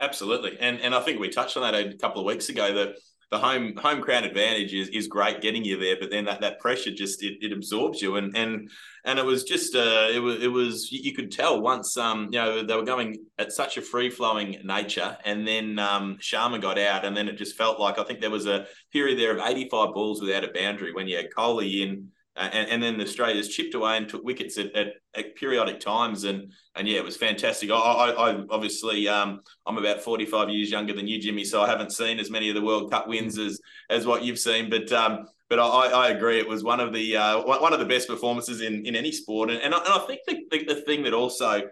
Absolutely, 0.01 0.57
and 0.59 0.81
and 0.81 0.95
I 0.95 1.01
think 1.01 1.21
we 1.21 1.29
touched 1.29 1.57
on 1.57 1.63
that 1.63 1.75
a 1.75 1.97
couple 1.99 2.21
of 2.21 2.27
weeks 2.27 2.49
ago 2.49 2.73
that 2.73 2.97
the 3.31 3.39
home 3.39 3.75
home 3.77 4.01
crowd 4.01 4.25
advantage 4.25 4.73
is, 4.73 4.89
is 4.91 5.09
great 5.09 5.41
getting 5.41 5.65
you 5.65 5.79
there, 5.79 5.97
but 5.99 6.11
then 6.11 6.25
that, 6.27 6.41
that 6.41 6.61
pressure 6.61 6.93
just 6.93 7.23
it, 7.25 7.39
it 7.41 7.53
absorbs 7.53 8.01
you. 8.01 8.17
And 8.17 8.37
and 8.37 8.71
and 9.05 9.19
it 9.19 9.25
was 9.25 9.43
just 9.43 9.75
uh 9.75 10.09
it 10.13 10.21
was 10.21 10.43
it 10.43 10.49
was 10.49 10.93
you 10.93 11.13
could 11.13 11.33
tell 11.33 11.61
once 11.61 11.97
um 11.97 12.29
you 12.33 12.39
know 12.39 12.63
they 12.63 12.77
were 12.77 12.85
going 12.85 13.17
at 13.39 13.53
such 13.53 13.77
a 13.77 13.83
free 13.83 14.11
flowing 14.11 14.59
nature 14.65 15.17
and 15.25 15.47
then 15.47 15.79
um 15.79 16.19
Sharma 16.21 16.61
got 16.61 16.79
out 16.79 17.05
and 17.05 17.17
then 17.17 17.29
it 17.29 17.37
just 17.37 17.57
felt 17.57 17.81
like 17.81 17.99
I 17.99 18.05
think 18.05 18.21
there 18.21 18.31
was 18.31 18.47
a 18.47 18.67
period 18.93 19.19
there 19.19 19.37
of 19.37 19.45
85 19.45 19.93
balls 19.93 20.21
without 20.21 20.45
a 20.45 20.53
boundary 20.53 20.93
when 20.93 21.09
you 21.09 21.17
had 21.17 21.31
Kohli 21.37 21.83
in 21.83 22.11
uh, 22.37 22.51
and, 22.53 22.69
and 22.69 22.83
then 22.83 23.01
Australia's 23.01 23.49
chipped 23.49 23.75
away 23.75 23.97
and 23.97 24.09
took 24.09 24.23
wickets 24.23 24.59
at, 24.59 24.75
at, 24.75 24.95
at, 25.15 25.35
periodic 25.37 25.81
times, 25.81 26.25
and 26.25 26.53
and 26.75 26.87
yeah, 26.87 26.99
it 26.99 27.05
was 27.05 27.17
fantastic. 27.17 27.71
I, 27.71 27.75
I, 27.75 28.31
I 28.31 28.45
obviously 28.51 29.09
um, 29.09 29.41
I'm 29.67 29.79
about 29.79 30.03
45 30.03 30.51
years 30.51 30.71
younger 30.71 30.93
than 30.93 31.09
you, 31.09 31.19
Jimmy, 31.19 31.45
so 31.45 31.63
I 31.63 31.67
haven't 31.67 31.93
seen 31.93 32.21
as 32.21 32.31
many 32.31 32.49
of 32.51 32.55
the 32.55 32.63
World 32.63 32.91
Cup 32.91 33.09
wins 33.09 33.39
as 33.39 33.59
as 33.89 34.07
what 34.07 34.23
you've 34.23 34.39
seen, 34.39 34.69
but 34.69 34.93
um, 34.93 35.27
but 35.49 35.59
I, 35.59 35.89
I 35.89 36.09
agree, 36.11 36.39
it 36.39 36.49
was 36.49 36.63
one 36.63 36.81
of 36.81 36.93
the 36.93 37.17
uh, 37.17 37.43
one 37.43 37.73
of 37.73 37.79
the 37.79 37.87
best 37.87 38.09
performances 38.09 38.61
in 38.61 38.85
in 38.85 38.95
any 38.95 39.13
sport, 39.13 39.51
and 39.51 39.61
and 39.63 39.75
I, 39.75 39.79
and 39.79 39.89
I 39.89 39.99
think 40.01 40.21
the, 40.27 40.47
the, 40.51 40.75
the 40.75 40.81
thing 40.83 41.05
that 41.05 41.15
also 41.15 41.63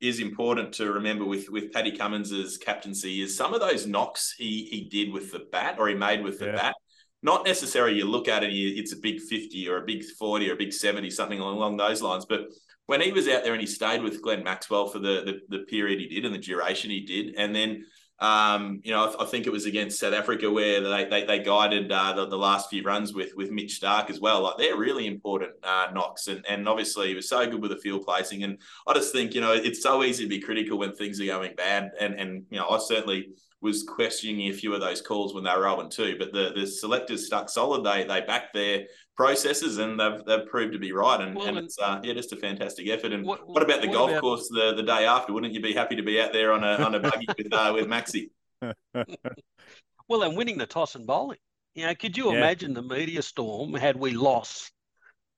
is 0.00 0.20
important 0.20 0.72
to 0.74 0.92
remember 0.92 1.24
with 1.24 1.48
with 1.50 1.72
Paddy 1.72 1.96
Cummins's 1.96 2.58
captaincy 2.58 3.22
is 3.22 3.36
some 3.36 3.54
of 3.54 3.60
those 3.60 3.86
knocks 3.86 4.34
he 4.36 4.68
he 4.70 4.88
did 4.88 5.12
with 5.12 5.32
the 5.32 5.46
bat 5.50 5.76
or 5.78 5.88
he 5.88 5.94
made 5.94 6.22
with 6.22 6.38
the 6.38 6.46
yeah. 6.46 6.56
bat 6.56 6.74
not 7.22 7.44
necessarily 7.44 7.96
you 7.96 8.04
look 8.04 8.28
at 8.28 8.42
it, 8.42 8.52
it's 8.52 8.92
a 8.92 8.96
big 8.96 9.20
50 9.20 9.68
or 9.68 9.78
a 9.78 9.86
big 9.86 10.04
40 10.04 10.50
or 10.50 10.54
a 10.54 10.56
big 10.56 10.72
70, 10.72 11.10
something 11.10 11.38
along 11.38 11.76
those 11.76 12.02
lines. 12.02 12.24
But 12.24 12.48
when 12.86 13.00
he 13.00 13.12
was 13.12 13.28
out 13.28 13.44
there 13.44 13.52
and 13.52 13.60
he 13.60 13.66
stayed 13.66 14.02
with 14.02 14.22
Glenn 14.22 14.42
Maxwell 14.42 14.88
for 14.88 14.98
the, 14.98 15.40
the, 15.48 15.58
the 15.58 15.64
period 15.64 16.00
he 16.00 16.08
did 16.08 16.24
and 16.24 16.34
the 16.34 16.38
duration 16.38 16.90
he 16.90 17.00
did, 17.00 17.34
and 17.36 17.54
then 17.54 17.84
um, 18.22 18.80
you 18.84 18.92
know, 18.92 19.12
I, 19.18 19.24
I, 19.24 19.26
think 19.26 19.48
it 19.48 19.52
was 19.52 19.66
against 19.66 19.98
South 19.98 20.14
Africa 20.14 20.48
where 20.48 20.80
they 20.80 21.06
they, 21.06 21.24
they 21.24 21.38
guided 21.40 21.90
uh, 21.90 22.12
the, 22.12 22.28
the, 22.28 22.38
last 22.38 22.70
few 22.70 22.84
runs 22.84 23.12
with 23.12 23.34
with 23.34 23.50
Mitch 23.50 23.74
Stark 23.74 24.10
as 24.10 24.20
well. 24.20 24.42
Like 24.42 24.58
they're 24.58 24.76
really 24.76 25.08
important 25.08 25.54
uh, 25.64 25.88
knocks, 25.92 26.28
and 26.28 26.46
and 26.48 26.68
obviously 26.68 27.08
he 27.08 27.16
was 27.16 27.28
so 27.28 27.44
good 27.50 27.60
with 27.60 27.72
the 27.72 27.78
field 27.78 28.04
placing. 28.04 28.44
And 28.44 28.58
I 28.86 28.94
just 28.94 29.12
think 29.12 29.34
you 29.34 29.40
know 29.40 29.52
it's 29.52 29.82
so 29.82 30.04
easy 30.04 30.22
to 30.22 30.28
be 30.28 30.38
critical 30.38 30.78
when 30.78 30.94
things 30.94 31.20
are 31.20 31.26
going 31.26 31.56
bad, 31.56 31.90
and 31.98 32.14
and 32.14 32.44
you 32.48 32.58
know 32.58 32.68
I 32.68 32.78
certainly 32.78 33.30
was 33.62 33.84
questioning 33.84 34.48
a 34.48 34.52
few 34.52 34.74
of 34.74 34.80
those 34.80 35.00
calls 35.00 35.34
when 35.34 35.44
they 35.44 35.50
were 35.50 35.62
0 35.62 35.88
2. 35.88 36.16
But 36.18 36.32
the, 36.32 36.52
the 36.54 36.66
selectors 36.66 37.26
stuck 37.26 37.48
solid. 37.48 37.84
They 37.84 38.04
they 38.04 38.20
backed 38.20 38.52
their 38.52 38.86
processes 39.16 39.78
and 39.78 39.98
they've, 39.98 40.24
they've 40.26 40.46
proved 40.46 40.72
to 40.72 40.78
be 40.78 40.92
right. 40.92 41.20
And, 41.20 41.36
well, 41.36 41.46
and 41.46 41.58
it's 41.58 41.78
uh, 41.78 42.00
yeah, 42.02 42.12
just 42.12 42.32
a 42.32 42.36
fantastic 42.36 42.88
effort. 42.88 43.12
And 43.12 43.24
what, 43.24 43.46
what 43.46 43.62
about 43.62 43.80
the 43.80 43.88
what 43.88 43.94
golf 43.94 44.10
about... 44.10 44.20
course 44.20 44.48
the, 44.48 44.74
the 44.74 44.82
day 44.82 45.06
after? 45.06 45.32
Wouldn't 45.32 45.54
you 45.54 45.62
be 45.62 45.72
happy 45.72 45.96
to 45.96 46.02
be 46.02 46.20
out 46.20 46.32
there 46.32 46.52
on 46.52 46.64
a 46.64 46.74
on 46.84 46.94
a 46.94 47.00
buggy 47.00 47.26
with 47.38 47.52
uh, 47.52 47.72
with 47.74 47.86
Maxi? 47.86 48.30
well, 50.08 50.22
and 50.22 50.36
winning 50.36 50.58
the 50.58 50.66
toss 50.66 50.96
and 50.96 51.06
bowling. 51.06 51.38
You 51.74 51.86
know, 51.86 51.94
could 51.94 52.16
you 52.16 52.30
yeah. 52.30 52.38
imagine 52.38 52.74
the 52.74 52.82
media 52.82 53.22
storm 53.22 53.74
had 53.74 53.96
we 53.96 54.10
lost 54.10 54.72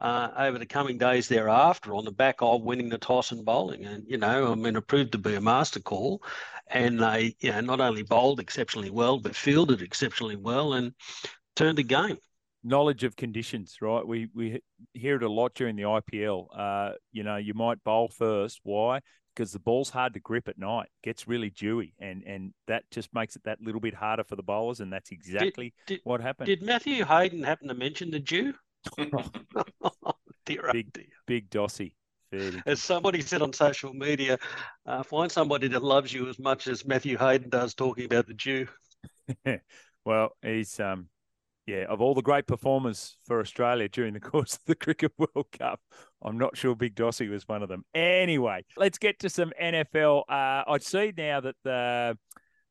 uh, 0.00 0.30
over 0.36 0.58
the 0.58 0.66
coming 0.66 0.98
days 0.98 1.28
thereafter 1.28 1.94
on 1.94 2.04
the 2.04 2.12
back 2.12 2.36
of 2.40 2.62
winning 2.62 2.88
the 2.88 2.98
toss 2.98 3.32
and 3.32 3.44
bowling. 3.44 3.86
And, 3.86 4.04
you 4.06 4.18
know, 4.18 4.52
I 4.52 4.54
mean, 4.54 4.76
it 4.76 4.86
proved 4.86 5.12
to 5.12 5.18
be 5.18 5.34
a 5.34 5.40
master 5.40 5.80
call. 5.80 6.22
And 6.68 6.98
they, 6.98 7.36
you 7.40 7.52
know, 7.52 7.60
not 7.60 7.80
only 7.80 8.02
bowled 8.02 8.40
exceptionally 8.40 8.90
well, 8.90 9.18
but 9.18 9.36
fielded 9.36 9.82
exceptionally 9.82 10.36
well 10.36 10.72
and 10.72 10.92
turned 11.56 11.78
the 11.78 11.82
game. 11.82 12.16
Knowledge 12.62 13.04
of 13.04 13.16
conditions, 13.16 13.76
right? 13.82 14.06
We 14.06 14.28
we 14.34 14.62
hear 14.94 15.16
it 15.16 15.22
a 15.22 15.28
lot 15.28 15.54
during 15.54 15.76
the 15.76 15.82
IPL. 15.82 16.46
Uh, 16.56 16.92
you 17.12 17.22
know, 17.22 17.36
you 17.36 17.52
might 17.52 17.84
bowl 17.84 18.08
first. 18.08 18.60
Why? 18.62 19.00
Because 19.34 19.52
the 19.52 19.58
ball's 19.58 19.90
hard 19.90 20.14
to 20.14 20.20
grip 20.20 20.48
at 20.48 20.56
night, 20.56 20.88
gets 21.02 21.28
really 21.28 21.50
dewy, 21.50 21.92
and 22.00 22.22
and 22.22 22.54
that 22.66 22.84
just 22.90 23.12
makes 23.12 23.36
it 23.36 23.42
that 23.44 23.60
little 23.60 23.82
bit 23.82 23.92
harder 23.92 24.24
for 24.24 24.36
the 24.36 24.42
bowlers, 24.42 24.80
and 24.80 24.90
that's 24.90 25.10
exactly 25.10 25.74
did, 25.86 25.96
did, 25.96 26.00
what 26.04 26.22
happened. 26.22 26.46
Did 26.46 26.62
Matthew 26.62 27.04
Hayden 27.04 27.42
happen 27.42 27.68
to 27.68 27.74
mention 27.74 28.10
the 28.10 28.20
dew? 28.20 28.54
dear, 30.46 30.70
big, 30.72 30.92
dear. 30.94 31.04
big 31.26 31.50
Dossie. 31.50 31.92
As 32.66 32.82
somebody 32.82 33.20
said 33.20 33.42
on 33.42 33.52
social 33.52 33.92
media, 33.92 34.38
uh, 34.86 35.02
find 35.02 35.30
somebody 35.30 35.68
that 35.68 35.82
loves 35.82 36.12
you 36.12 36.28
as 36.28 36.38
much 36.38 36.66
as 36.66 36.84
Matthew 36.84 37.16
Hayden 37.16 37.50
does 37.50 37.74
talking 37.74 38.04
about 38.04 38.26
the 38.26 38.34
Jew. 38.34 38.66
well, 40.04 40.36
he's 40.42 40.78
um, 40.80 41.08
yeah, 41.66 41.84
of 41.88 42.00
all 42.00 42.14
the 42.14 42.22
great 42.22 42.46
performers 42.46 43.16
for 43.24 43.40
Australia 43.40 43.88
during 43.88 44.14
the 44.14 44.20
course 44.32 44.54
of 44.54 44.64
the 44.66 44.74
Cricket 44.74 45.12
World 45.18 45.46
Cup, 45.58 45.80
I'm 46.22 46.38
not 46.38 46.56
sure 46.56 46.74
Big 46.74 46.94
Dossie 46.94 47.30
was 47.30 47.48
one 47.48 47.62
of 47.62 47.68
them. 47.68 47.84
Anyway, 47.94 48.64
let's 48.76 48.98
get 48.98 49.18
to 49.20 49.30
some 49.30 49.52
NFL. 49.60 50.22
Uh, 50.28 50.64
I 50.66 50.78
see 50.80 51.12
now 51.16 51.40
that 51.40 51.56
the 51.64 52.18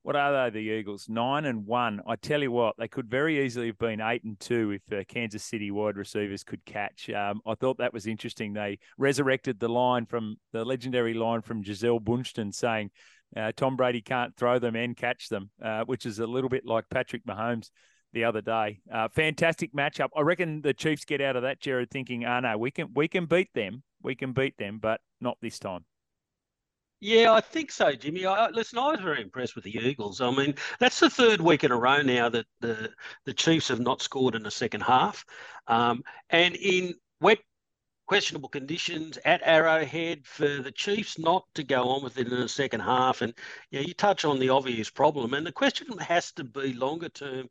what 0.03 0.15
are 0.17 0.51
they? 0.51 0.59
The 0.59 0.65
Eagles 0.65 1.07
nine 1.09 1.45
and 1.45 1.65
one. 1.65 2.01
I 2.05 2.17
tell 2.17 2.41
you 2.41 2.51
what, 2.51 2.75
they 2.77 2.87
could 2.89 3.09
very 3.09 3.43
easily 3.43 3.67
have 3.67 3.77
been 3.77 4.01
eight 4.01 4.23
and 4.23 4.39
two 4.39 4.71
if 4.71 4.81
uh, 4.93 5.03
Kansas 5.07 5.43
City 5.43 5.71
wide 5.71 5.97
receivers 5.97 6.43
could 6.43 6.63
catch. 6.65 7.09
Um, 7.09 7.41
I 7.47 7.55
thought 7.55 7.77
that 7.77 7.93
was 7.93 8.05
interesting. 8.05 8.53
They 8.53 8.79
resurrected 8.97 9.59
the 9.59 9.69
line 9.69 10.05
from 10.05 10.35
the 10.51 10.65
legendary 10.65 11.13
line 11.13 11.41
from 11.41 11.63
Gisele 11.63 12.01
Bündchen 12.01 12.53
saying 12.53 12.91
uh, 13.35 13.53
Tom 13.55 13.77
Brady 13.77 14.01
can't 14.01 14.35
throw 14.35 14.59
them 14.59 14.75
and 14.75 14.95
catch 14.95 15.29
them, 15.29 15.49
uh, 15.63 15.85
which 15.85 16.05
is 16.05 16.19
a 16.19 16.27
little 16.27 16.49
bit 16.49 16.65
like 16.65 16.89
Patrick 16.89 17.25
Mahomes 17.25 17.69
the 18.11 18.25
other 18.25 18.41
day. 18.41 18.81
Uh, 18.91 19.07
fantastic 19.07 19.73
matchup. 19.73 20.09
I 20.15 20.21
reckon 20.21 20.61
the 20.61 20.73
Chiefs 20.73 21.05
get 21.05 21.21
out 21.21 21.37
of 21.37 21.43
that, 21.43 21.61
Gerard, 21.61 21.89
thinking, 21.89 22.25
"Ah, 22.25 22.37
oh, 22.37 22.39
no, 22.41 22.57
we 22.57 22.71
can 22.71 22.93
we 22.93 23.07
can 23.07 23.25
beat 23.25 23.53
them, 23.53 23.83
we 24.01 24.15
can 24.15 24.33
beat 24.33 24.57
them, 24.57 24.79
but 24.79 24.99
not 25.21 25.37
this 25.41 25.59
time." 25.59 25.85
Yeah, 27.05 27.33
I 27.33 27.41
think 27.41 27.69
so, 27.69 27.91
Jimmy. 27.91 28.25
I, 28.25 28.47
listen, 28.51 28.79
I 28.79 28.91
was 28.91 29.01
very 29.01 29.21
impressed 29.21 29.55
with 29.55 29.65
the 29.65 29.75
Eagles. 29.75 30.21
I 30.21 30.31
mean, 30.31 30.55
that's 30.79 31.01
the 31.01 31.09
third 31.09 31.41
week 31.41 31.65
in 31.65 31.71
a 31.73 31.75
row 31.77 32.01
now 32.01 32.29
that 32.29 32.45
the 32.61 32.93
the 33.25 33.33
Chiefs 33.33 33.67
have 33.67 33.81
not 33.81 34.01
scored 34.01 34.35
in 34.35 34.43
the 34.43 34.49
second 34.49 34.81
half, 34.81 35.25
um, 35.67 36.01
and 36.29 36.55
in 36.55 36.93
wet, 37.19 37.39
questionable 38.05 38.47
conditions 38.47 39.17
at 39.25 39.41
Arrowhead 39.43 40.25
for 40.25 40.47
the 40.47 40.71
Chiefs 40.71 41.19
not 41.19 41.43
to 41.55 41.63
go 41.65 41.89
on 41.89 42.05
with 42.05 42.17
it 42.17 42.29
in 42.29 42.39
the 42.39 42.47
second 42.47 42.79
half. 42.79 43.21
And 43.21 43.33
you 43.69 43.81
know, 43.81 43.85
you 43.85 43.93
touch 43.93 44.23
on 44.23 44.39
the 44.39 44.47
obvious 44.47 44.89
problem, 44.89 45.33
and 45.33 45.45
the 45.45 45.51
question 45.51 45.97
has 45.97 46.31
to 46.33 46.45
be 46.45 46.71
longer 46.71 47.09
term. 47.09 47.49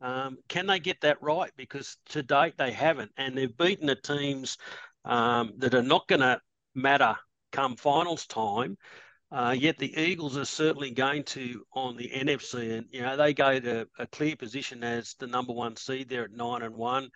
Um, 0.00 0.38
can 0.48 0.68
they 0.68 0.78
get 0.78 1.00
that 1.00 1.20
right? 1.20 1.50
Because 1.56 1.96
to 2.10 2.22
date 2.22 2.54
they 2.58 2.70
haven't, 2.70 3.10
and 3.16 3.36
they've 3.36 3.56
beaten 3.58 3.88
the 3.88 3.96
teams 3.96 4.56
um, 5.04 5.54
that 5.56 5.74
are 5.74 5.82
not 5.82 6.06
going 6.06 6.20
to 6.20 6.40
matter 6.76 7.16
come 7.54 7.76
finals 7.76 8.26
time. 8.26 8.76
Uh, 9.30 9.54
yet 9.56 9.78
the 9.78 9.96
Eagles 10.00 10.36
are 10.36 10.44
certainly 10.44 10.90
going 10.90 11.24
to 11.24 11.64
on 11.72 11.96
the 11.96 12.10
NFC, 12.14 12.76
and 12.78 12.86
you 12.90 13.00
know 13.00 13.16
they 13.16 13.34
go 13.34 13.58
to 13.58 13.88
a 13.98 14.06
clear 14.06 14.36
position 14.36 14.84
as 14.84 15.14
the 15.18 15.26
number 15.26 15.52
one 15.52 15.76
seed 15.76 16.08
there 16.08 16.24
at 16.24 16.32
nine 16.32 16.62
and 16.62 16.74
one. 16.74 17.10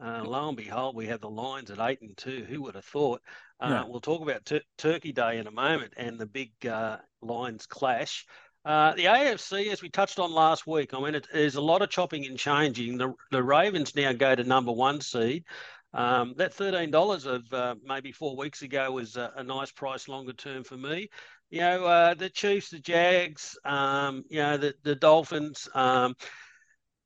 Uh, 0.00 0.22
lo 0.24 0.48
and 0.48 0.56
behold, 0.56 0.94
we 0.94 1.06
have 1.06 1.20
the 1.20 1.30
Lions 1.30 1.70
at 1.70 1.80
eight 1.80 2.00
and 2.02 2.16
two. 2.16 2.44
Who 2.48 2.62
would 2.62 2.74
have 2.74 2.84
thought? 2.84 3.22
Uh, 3.58 3.68
yeah. 3.70 3.84
We'll 3.88 4.00
talk 4.00 4.22
about 4.22 4.48
Turkey 4.76 5.12
Day 5.12 5.38
in 5.38 5.46
a 5.46 5.50
moment 5.50 5.94
and 5.96 6.18
the 6.18 6.26
big 6.26 6.52
uh, 6.66 6.98
Lions 7.22 7.66
clash. 7.66 8.26
Uh, 8.66 8.94
the 8.94 9.04
AFC, 9.04 9.72
as 9.72 9.80
we 9.80 9.88
touched 9.88 10.18
on 10.18 10.32
last 10.32 10.66
week, 10.66 10.92
I 10.92 11.00
mean, 11.00 11.14
it, 11.14 11.28
there's 11.32 11.54
a 11.54 11.60
lot 11.60 11.82
of 11.82 11.88
chopping 11.88 12.26
and 12.26 12.36
changing. 12.36 12.98
The, 12.98 13.14
the 13.30 13.42
Ravens 13.42 13.94
now 13.94 14.12
go 14.12 14.34
to 14.34 14.42
number 14.44 14.72
one 14.72 15.00
seed. 15.00 15.44
Um, 15.96 16.34
that 16.36 16.52
thirteen 16.52 16.90
dollars 16.90 17.24
of 17.24 17.50
uh, 17.54 17.74
maybe 17.82 18.12
four 18.12 18.36
weeks 18.36 18.60
ago 18.60 18.92
was 18.92 19.16
a, 19.16 19.32
a, 19.36 19.42
nice 19.42 19.72
price 19.72 20.08
longer 20.08 20.34
term 20.34 20.62
for 20.62 20.76
me. 20.76 21.08
You 21.48 21.60
know, 21.60 21.86
uh, 21.86 22.12
the 22.12 22.28
Chiefs, 22.28 22.68
the 22.68 22.78
Jags, 22.78 23.56
um, 23.64 24.22
you 24.28 24.42
know, 24.42 24.58
the 24.58 24.74
the 24.82 24.94
Dolphins. 24.94 25.70
Um, 25.74 26.14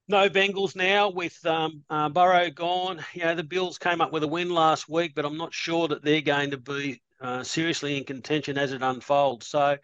no 0.08 0.28
Bengals 0.28 0.74
now 0.74 1.08
with 1.08 1.38
um, 1.46 1.84
uh, 1.88 2.08
Burrow 2.08 2.50
gone. 2.50 2.98
You 3.14 3.22
know, 3.22 3.36
the 3.36 3.44
Bills 3.44 3.78
came 3.78 4.00
up 4.00 4.12
with 4.12 4.24
a 4.24 4.28
win 4.28 4.50
last 4.50 4.88
week, 4.88 5.12
but 5.14 5.24
I'm 5.24 5.38
not 5.38 5.54
sure 5.54 5.86
that 5.86 6.02
they're 6.02 6.20
going 6.20 6.50
to 6.50 6.58
be 6.58 7.00
uh, 7.20 7.44
seriously 7.44 7.96
in 7.96 8.02
contention 8.02 8.58
as 8.58 8.72
it 8.72 8.82
unfolds. 8.82 9.46
So, 9.46 9.76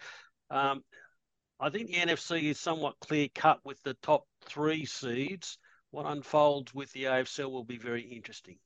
um, 0.50 0.82
I 1.60 1.70
think 1.70 1.86
the 1.86 1.98
NFC 1.98 2.50
is 2.50 2.58
somewhat 2.58 2.98
clear 2.98 3.28
cut 3.32 3.60
with 3.62 3.80
the 3.84 3.94
top 4.02 4.24
three 4.46 4.84
seeds. 4.84 5.58
What 5.92 6.06
unfolds 6.06 6.74
with 6.74 6.90
the 6.90 7.04
AFC 7.04 7.48
will 7.48 7.64
be 7.64 7.78
very 7.78 8.02
interesting. 8.02 8.58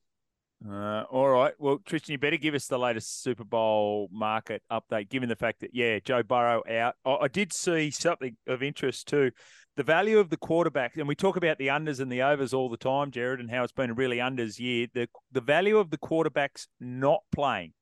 Uh, 0.67 1.03
all 1.09 1.27
right. 1.27 1.53
Well, 1.57 1.79
Tristan, 1.85 2.13
you 2.13 2.17
better 2.19 2.37
give 2.37 2.53
us 2.53 2.67
the 2.67 2.77
latest 2.77 3.23
Super 3.23 3.43
Bowl 3.43 4.09
market 4.11 4.61
update, 4.71 5.09
given 5.09 5.27
the 5.27 5.35
fact 5.35 5.61
that, 5.61 5.71
yeah, 5.73 5.97
Joe 6.03 6.21
Burrow 6.21 6.61
out. 6.69 6.95
I, 7.03 7.15
I 7.21 7.27
did 7.27 7.51
see 7.51 7.89
something 7.89 8.37
of 8.47 8.61
interest 8.61 9.07
too. 9.07 9.31
The 9.77 9.83
value 9.83 10.19
of 10.19 10.29
the 10.29 10.37
quarterback, 10.37 10.97
and 10.97 11.07
we 11.07 11.15
talk 11.15 11.35
about 11.35 11.57
the 11.57 11.67
unders 11.67 11.99
and 11.99 12.11
the 12.11 12.21
overs 12.21 12.53
all 12.53 12.69
the 12.69 12.77
time, 12.77 13.09
Gerard, 13.09 13.39
and 13.39 13.49
how 13.49 13.63
it's 13.63 13.71
been 13.71 13.89
a 13.89 13.95
really 13.95 14.17
unders 14.17 14.59
year. 14.59 14.87
The, 14.93 15.07
the 15.31 15.41
value 15.41 15.77
of 15.77 15.89
the 15.89 15.97
quarterbacks 15.97 16.67
not 16.79 17.21
playing 17.31 17.73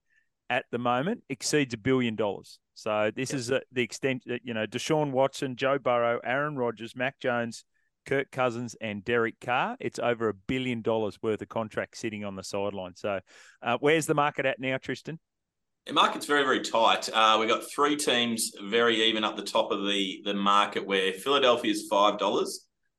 at 0.49 0.65
the 0.71 0.77
moment 0.77 1.23
exceeds 1.29 1.73
a 1.73 1.77
billion 1.77 2.15
dollars. 2.15 2.59
So 2.75 3.11
this 3.13 3.33
is 3.33 3.51
uh, 3.51 3.59
the 3.73 3.81
extent 3.81 4.23
that 4.27 4.41
you 4.45 4.53
know 4.53 4.65
Deshaun 4.65 5.11
Watson, 5.11 5.57
Joe 5.57 5.79
Burrow, 5.79 6.19
Aaron 6.23 6.55
Rodgers, 6.55 6.95
Mac 6.95 7.19
Jones, 7.19 7.65
Kirk 8.09 8.31
Cousins, 8.31 8.75
and 8.81 9.05
Derek 9.05 9.39
Carr. 9.39 9.77
It's 9.79 9.99
over 9.99 10.29
a 10.29 10.33
billion 10.33 10.81
dollars 10.81 11.21
worth 11.21 11.43
of 11.43 11.49
contract 11.49 11.95
sitting 11.95 12.25
on 12.25 12.35
the 12.35 12.43
sideline. 12.43 12.95
So 12.95 13.19
uh, 13.61 13.77
where's 13.79 14.07
the 14.07 14.15
market 14.15 14.47
at 14.47 14.59
now, 14.59 14.77
Tristan? 14.77 15.19
The 15.85 15.93
market's 15.93 16.25
very, 16.25 16.43
very 16.43 16.61
tight. 16.61 17.07
Uh, 17.13 17.37
we've 17.39 17.47
got 17.47 17.69
three 17.71 17.95
teams 17.95 18.51
very 18.63 19.03
even 19.03 19.23
up 19.23 19.37
the 19.37 19.43
top 19.43 19.71
of 19.71 19.85
the, 19.85 20.21
the 20.25 20.33
market 20.33 20.87
where 20.87 21.13
Philadelphia 21.13 21.71
is 21.71 21.87
$5. 21.91 22.17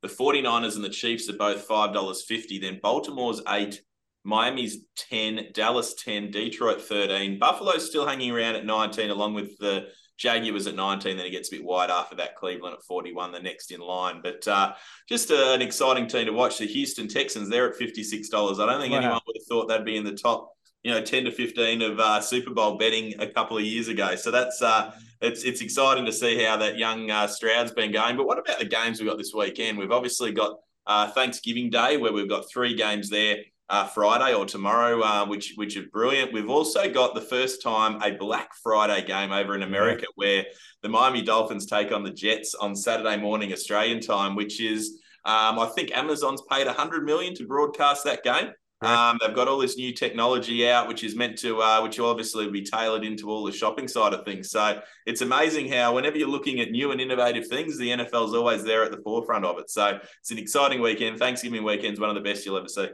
The 0.03 0.09
49ers 0.09 0.77
and 0.77 0.85
the 0.85 0.89
Chiefs 0.89 1.29
are 1.29 1.37
both 1.37 1.67
$5.50. 1.67 2.61
Then 2.61 2.79
Baltimore's 2.81 3.43
8 3.49 3.81
Miami's 4.23 4.85
10, 4.97 5.49
Dallas 5.55 5.95
10, 5.95 6.31
Detroit 6.31 6.81
13. 6.81 7.39
Buffalo's 7.39 7.89
still 7.89 8.07
hanging 8.07 8.31
around 8.31 8.55
at 8.55 8.67
19, 8.67 9.11
along 9.11 9.35
with 9.35 9.59
the 9.59 9.89
Jaguars 10.21 10.67
at 10.67 10.75
19. 10.75 11.17
Then 11.17 11.27
it 11.27 11.31
gets 11.31 11.49
a 11.49 11.57
bit 11.57 11.65
wide 11.65 11.91
after 11.91 12.15
that. 12.17 12.37
Cleveland 12.37 12.75
at 12.75 12.85
41, 12.85 13.33
the 13.33 13.41
next 13.41 13.73
in 13.73 13.81
line. 13.81 14.21
But 14.23 14.47
uh, 14.47 14.75
just 15.09 15.31
a, 15.31 15.55
an 15.55 15.63
exciting 15.63 16.07
team 16.07 16.27
to 16.27 16.33
watch. 16.33 16.59
The 16.59 16.67
Houston 16.67 17.09
Texans, 17.09 17.49
they're 17.49 17.71
at 17.71 17.79
$56. 17.79 18.61
I 18.61 18.67
don't 18.67 18.81
think 18.81 18.93
wow. 18.93 18.99
anyone 18.99 19.21
would 19.27 19.37
have 19.37 19.47
thought 19.49 19.69
they'd 19.69 19.85
be 19.85 19.97
in 19.97 20.05
the 20.05 20.13
top 20.13 20.53
you 20.83 20.91
know, 20.91 21.03
10 21.03 21.25
to 21.25 21.33
15 21.33 21.83
of 21.83 22.01
uh, 22.01 22.21
Super 22.21 22.51
Bowl 22.51 22.79
betting 22.79 23.15
a 23.21 23.27
couple 23.27 23.59
of 23.59 23.65
years 23.65 23.89
ago. 23.89 24.15
So 24.17 24.31
that's 24.31 24.63
uh, 24.63 24.93
it's 25.21 25.45
it's 25.45 25.61
exciting 25.61 26.07
to 26.07 26.13
see 26.13 26.43
how 26.43 26.57
that 26.57 26.79
young 26.79 27.11
uh, 27.11 27.27
Stroud's 27.27 27.73
been 27.73 27.93
going. 27.93 28.17
But 28.17 28.27
what 28.27 28.39
about 28.39 28.59
the 28.59 28.65
games 28.65 28.99
we've 28.99 29.09
got 29.09 29.19
this 29.19 29.35
weekend? 29.35 29.77
We've 29.77 29.93
obviously 29.93 30.33
got 30.33 30.59
uh, 30.87 31.11
Thanksgiving 31.11 31.71
Day 31.71 31.99
where 31.99 32.13
we've 32.13 32.29
got 32.29 32.51
three 32.51 32.75
games 32.75 33.11
there. 33.11 33.39
Uh, 33.71 33.87
Friday 33.87 34.35
or 34.35 34.45
tomorrow, 34.45 35.01
uh, 35.01 35.25
which 35.25 35.53
which 35.55 35.77
is 35.77 35.87
brilliant. 35.93 36.33
We've 36.33 36.51
also 36.51 36.93
got 36.93 37.15
the 37.15 37.21
first 37.21 37.63
time 37.63 38.03
a 38.03 38.11
Black 38.11 38.53
Friday 38.65 39.07
game 39.07 39.31
over 39.31 39.55
in 39.55 39.63
America, 39.63 40.07
where 40.17 40.45
the 40.83 40.89
Miami 40.89 41.23
Dolphins 41.23 41.67
take 41.67 41.93
on 41.93 42.03
the 42.03 42.11
Jets 42.11 42.57
on 42.57 42.75
Saturday 42.75 43.17
morning 43.17 43.53
Australian 43.53 44.01
time, 44.01 44.35
which 44.35 44.61
is 44.61 44.99
um, 45.25 45.59
I 45.59 45.71
think 45.75 45.97
Amazon's 45.97 46.43
paid 46.51 46.67
100 46.67 47.05
million 47.05 47.33
to 47.37 47.47
broadcast 47.47 48.03
that 48.05 48.25
game. 48.25 48.51
Um, 48.83 49.19
they've 49.21 49.35
got 49.35 49.47
all 49.47 49.59
this 49.59 49.77
new 49.77 49.93
technology 49.93 50.67
out, 50.67 50.89
which 50.89 51.05
is 51.05 51.15
meant 51.15 51.37
to, 51.41 51.61
uh, 51.61 51.83
which 51.83 51.99
will 51.99 52.09
obviously 52.09 52.51
be 52.51 52.63
tailored 52.63 53.05
into 53.05 53.31
all 53.31 53.45
the 53.45 53.53
shopping 53.53 53.87
side 53.87 54.15
of 54.15 54.25
things. 54.25 54.51
So 54.51 54.81
it's 55.05 55.21
amazing 55.21 55.71
how, 55.71 55.95
whenever 55.95 56.17
you're 56.17 56.29
looking 56.29 56.61
at 56.61 56.71
new 56.71 56.91
and 56.91 57.01
innovative 57.01 57.47
things, 57.47 57.77
the 57.77 57.91
NFL 57.91 58.29
is 58.29 58.35
always 58.35 58.65
there 58.65 58.83
at 58.83 58.91
the 58.91 59.03
forefront 59.03 59.45
of 59.45 59.59
it. 59.59 59.69
So 59.69 60.01
it's 60.21 60.31
an 60.31 60.39
exciting 60.39 60.81
weekend. 60.81 61.19
Thanksgiving 61.19 61.63
weekend 61.63 61.95
is 61.95 62.01
one 62.01 62.09
of 62.09 62.15
the 62.15 62.23
best 62.23 62.47
you'll 62.47 62.57
ever 62.57 62.69
see. 62.69 62.89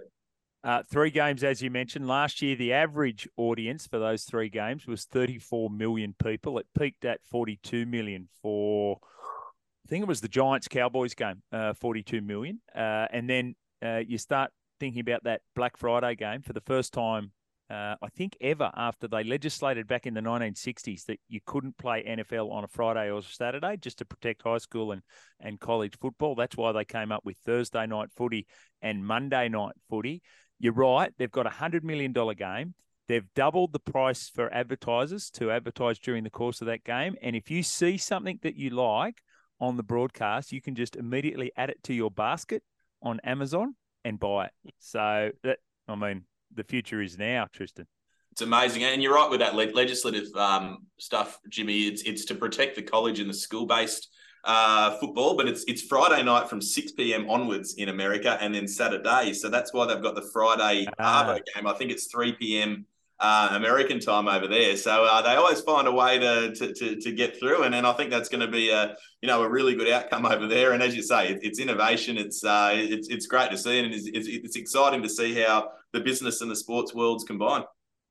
Uh, 0.67 0.83
three 0.91 1.11
games, 1.11 1.45
as 1.45 1.63
you 1.63 1.71
mentioned. 1.71 2.09
Last 2.09 2.43
year, 2.43 2.57
the 2.57 2.73
average 2.73 3.29
audience 3.37 3.87
for 3.87 4.01
those 4.01 4.25
three 4.25 4.49
games 4.49 4.85
was 4.85 5.05
34 5.05 5.71
million 5.71 6.13
people. 6.21 6.59
It 6.59 6.67
peaked 6.77 7.05
at 7.05 7.21
42 7.31 7.87
million 7.87 8.29
for, 8.43 8.99
I 9.05 9.89
think 9.89 10.03
it 10.03 10.09
was 10.09 10.21
the 10.21 10.29
Giants 10.29 10.67
Cowboys 10.67 11.15
game, 11.15 11.41
uh, 11.53 11.75
42 11.75 12.21
million. 12.21 12.61
Uh, 12.75 13.07
and 13.13 13.31
then 13.31 13.55
uh, 13.81 14.03
you 14.09 14.19
start 14.19 14.51
thinking 14.81 14.99
about 14.99 15.23
that 15.23 15.43
Black 15.55 15.77
Friday 15.77 16.17
game 16.17 16.43
for 16.43 16.53
the 16.53 16.61
first 16.63 16.93
time, 16.93 17.31
uh, 17.71 17.95
I 18.03 18.09
think 18.17 18.37
ever 18.41 18.71
after 18.77 19.07
they 19.07 19.23
legislated 19.23 19.87
back 19.87 20.05
in 20.05 20.15
the 20.15 20.21
1960s 20.21 21.05
that 21.07 21.21
you 21.29 21.41
couldn't 21.47 21.79
play 21.79 22.05
NFL 22.05 22.51
on 22.51 22.65
a 22.65 22.69
Friday 22.69 23.11
or 23.11 23.23
Saturday 23.23 23.77
just 23.77 23.99
to 23.99 24.05
protect 24.05 24.43
high 24.43 24.59
school 24.59 24.91
and, 24.91 25.03
and 25.39 25.61
college 25.61 25.95
football. 26.01 26.35
That's 26.35 26.57
why 26.57 26.73
they 26.73 26.85
came 26.85 27.13
up 27.13 27.25
with 27.25 27.37
Thursday 27.45 27.87
night 27.87 28.11
footy 28.17 28.47
and 28.83 29.07
Monday 29.07 29.49
night 29.49 29.75
footy. 29.89 30.23
You're 30.59 30.73
right, 30.73 31.13
they've 31.19 31.31
got 31.31 31.47
a 31.47 31.51
$100 31.51 31.83
million 31.83 32.13
game. 32.13 32.75
They've 33.09 33.27
doubled 33.35 33.73
the 33.73 33.79
price 33.79 34.29
for 34.29 34.53
advertisers 34.53 35.31
to 35.33 35.51
advertise 35.51 35.99
during 35.99 36.25
the 36.25 36.31
course 36.31 36.61
of 36.61 36.67
that 36.67 36.83
game. 36.83 37.17
And 37.23 37.37
if 37.37 37.51
you 37.51 37.63
see 37.63 37.99
something 37.99 38.41
that 38.43 38.57
you 38.57 38.71
like 38.71 39.23
on 39.61 39.77
the 39.77 39.83
broadcast, 39.83 40.51
you 40.51 40.61
can 40.61 40.75
just 40.75 40.97
immediately 40.97 41.53
add 41.57 41.71
it 41.71 41.83
to 41.85 41.95
your 41.95 42.11
basket 42.11 42.63
on 43.03 43.21
Amazon 43.23 43.77
and 44.05 44.19
buy 44.19 44.47
it. 44.47 44.53
So 44.79 45.31
that 45.45 45.59
I 45.89 45.95
mean, 45.95 46.25
the 46.55 46.65
future 46.65 47.01
is 47.01 47.17
now, 47.17 47.47
Tristan. 47.53 47.87
It's 48.33 48.43
amazing, 48.43 48.85
and 48.85 49.03
you're 49.03 49.15
right 49.15 49.31
with 49.31 49.41
that 49.41 49.55
legislative 49.55 50.27
um, 50.35 50.87
stuff, 50.99 51.39
Jimmy. 51.49 51.87
It's 51.87 52.03
it's 52.03 52.25
to 52.27 52.35
protect 52.35 52.77
the 52.77 52.83
college 52.83 53.19
and 53.19 53.31
the 53.31 53.35
school 53.35 53.67
based 53.67 54.09
uh, 54.45 54.99
football, 54.99 55.37
but 55.37 55.49
it's 55.49 55.65
it's 55.65 55.83
Friday 55.83 56.23
night 56.23 56.49
from 56.49 56.61
six 56.61 56.93
p.m. 56.93 57.29
onwards 57.29 57.75
in 57.75 57.89
America, 57.89 58.39
and 58.41 58.55
then 58.55 58.69
Saturday. 58.69 59.33
So 59.33 59.49
that's 59.49 59.73
why 59.73 59.87
they've 59.87 60.03
got 60.03 60.15
the 60.15 60.29
Friday 60.33 60.87
ah. 60.99 61.39
game. 61.55 61.67
I 61.67 61.73
think 61.75 61.91
it's 61.91 62.07
three 62.07 62.33
p.m 62.33 62.87
uh, 63.19 63.49
American 63.53 63.99
time 63.99 64.29
over 64.29 64.47
there. 64.47 64.77
So 64.77 65.05
uh, 65.05 65.23
they 65.23 65.35
always 65.35 65.61
find 65.61 65.89
a 65.89 65.93
way 65.93 66.19
to, 66.19 66.55
to, 66.55 66.75
to, 66.75 66.97
to, 66.97 67.13
get 67.13 67.39
through. 67.39 67.63
And, 67.63 67.75
and 67.75 67.87
I 67.87 67.93
think 67.93 68.11
that's 68.11 68.29
going 68.29 68.41
to 68.41 68.49
be 68.49 68.71
a, 68.71 68.95
you 69.23 69.27
know, 69.27 69.43
a 69.43 69.49
really 69.49 69.75
good 69.75 69.89
outcome 69.89 70.27
over 70.31 70.47
there. 70.47 70.73
And 70.73 70.83
as 70.83 70.95
you 70.95 71.03
say, 71.03 71.29
it, 71.29 71.41
it's 71.43 71.59
innovation. 71.59 72.19
It's, 72.19 72.45
uh, 72.45 72.73
it's, 72.75 73.09
it's 73.09 73.27
great 73.27 73.51
to 73.51 73.59
see. 73.59 73.79
And 73.79 73.93
it's, 73.93 74.07
it's, 74.07 74.29
it's, 74.29 74.57
exciting 74.57 75.03
to 75.03 75.09
see 75.09 75.35
how 75.35 75.71
the 75.93 76.01
business 76.01 76.41
and 76.41 76.51
the 76.51 76.57
sports 76.57 76.95
worlds 76.95 77.25
combine. 77.25 77.65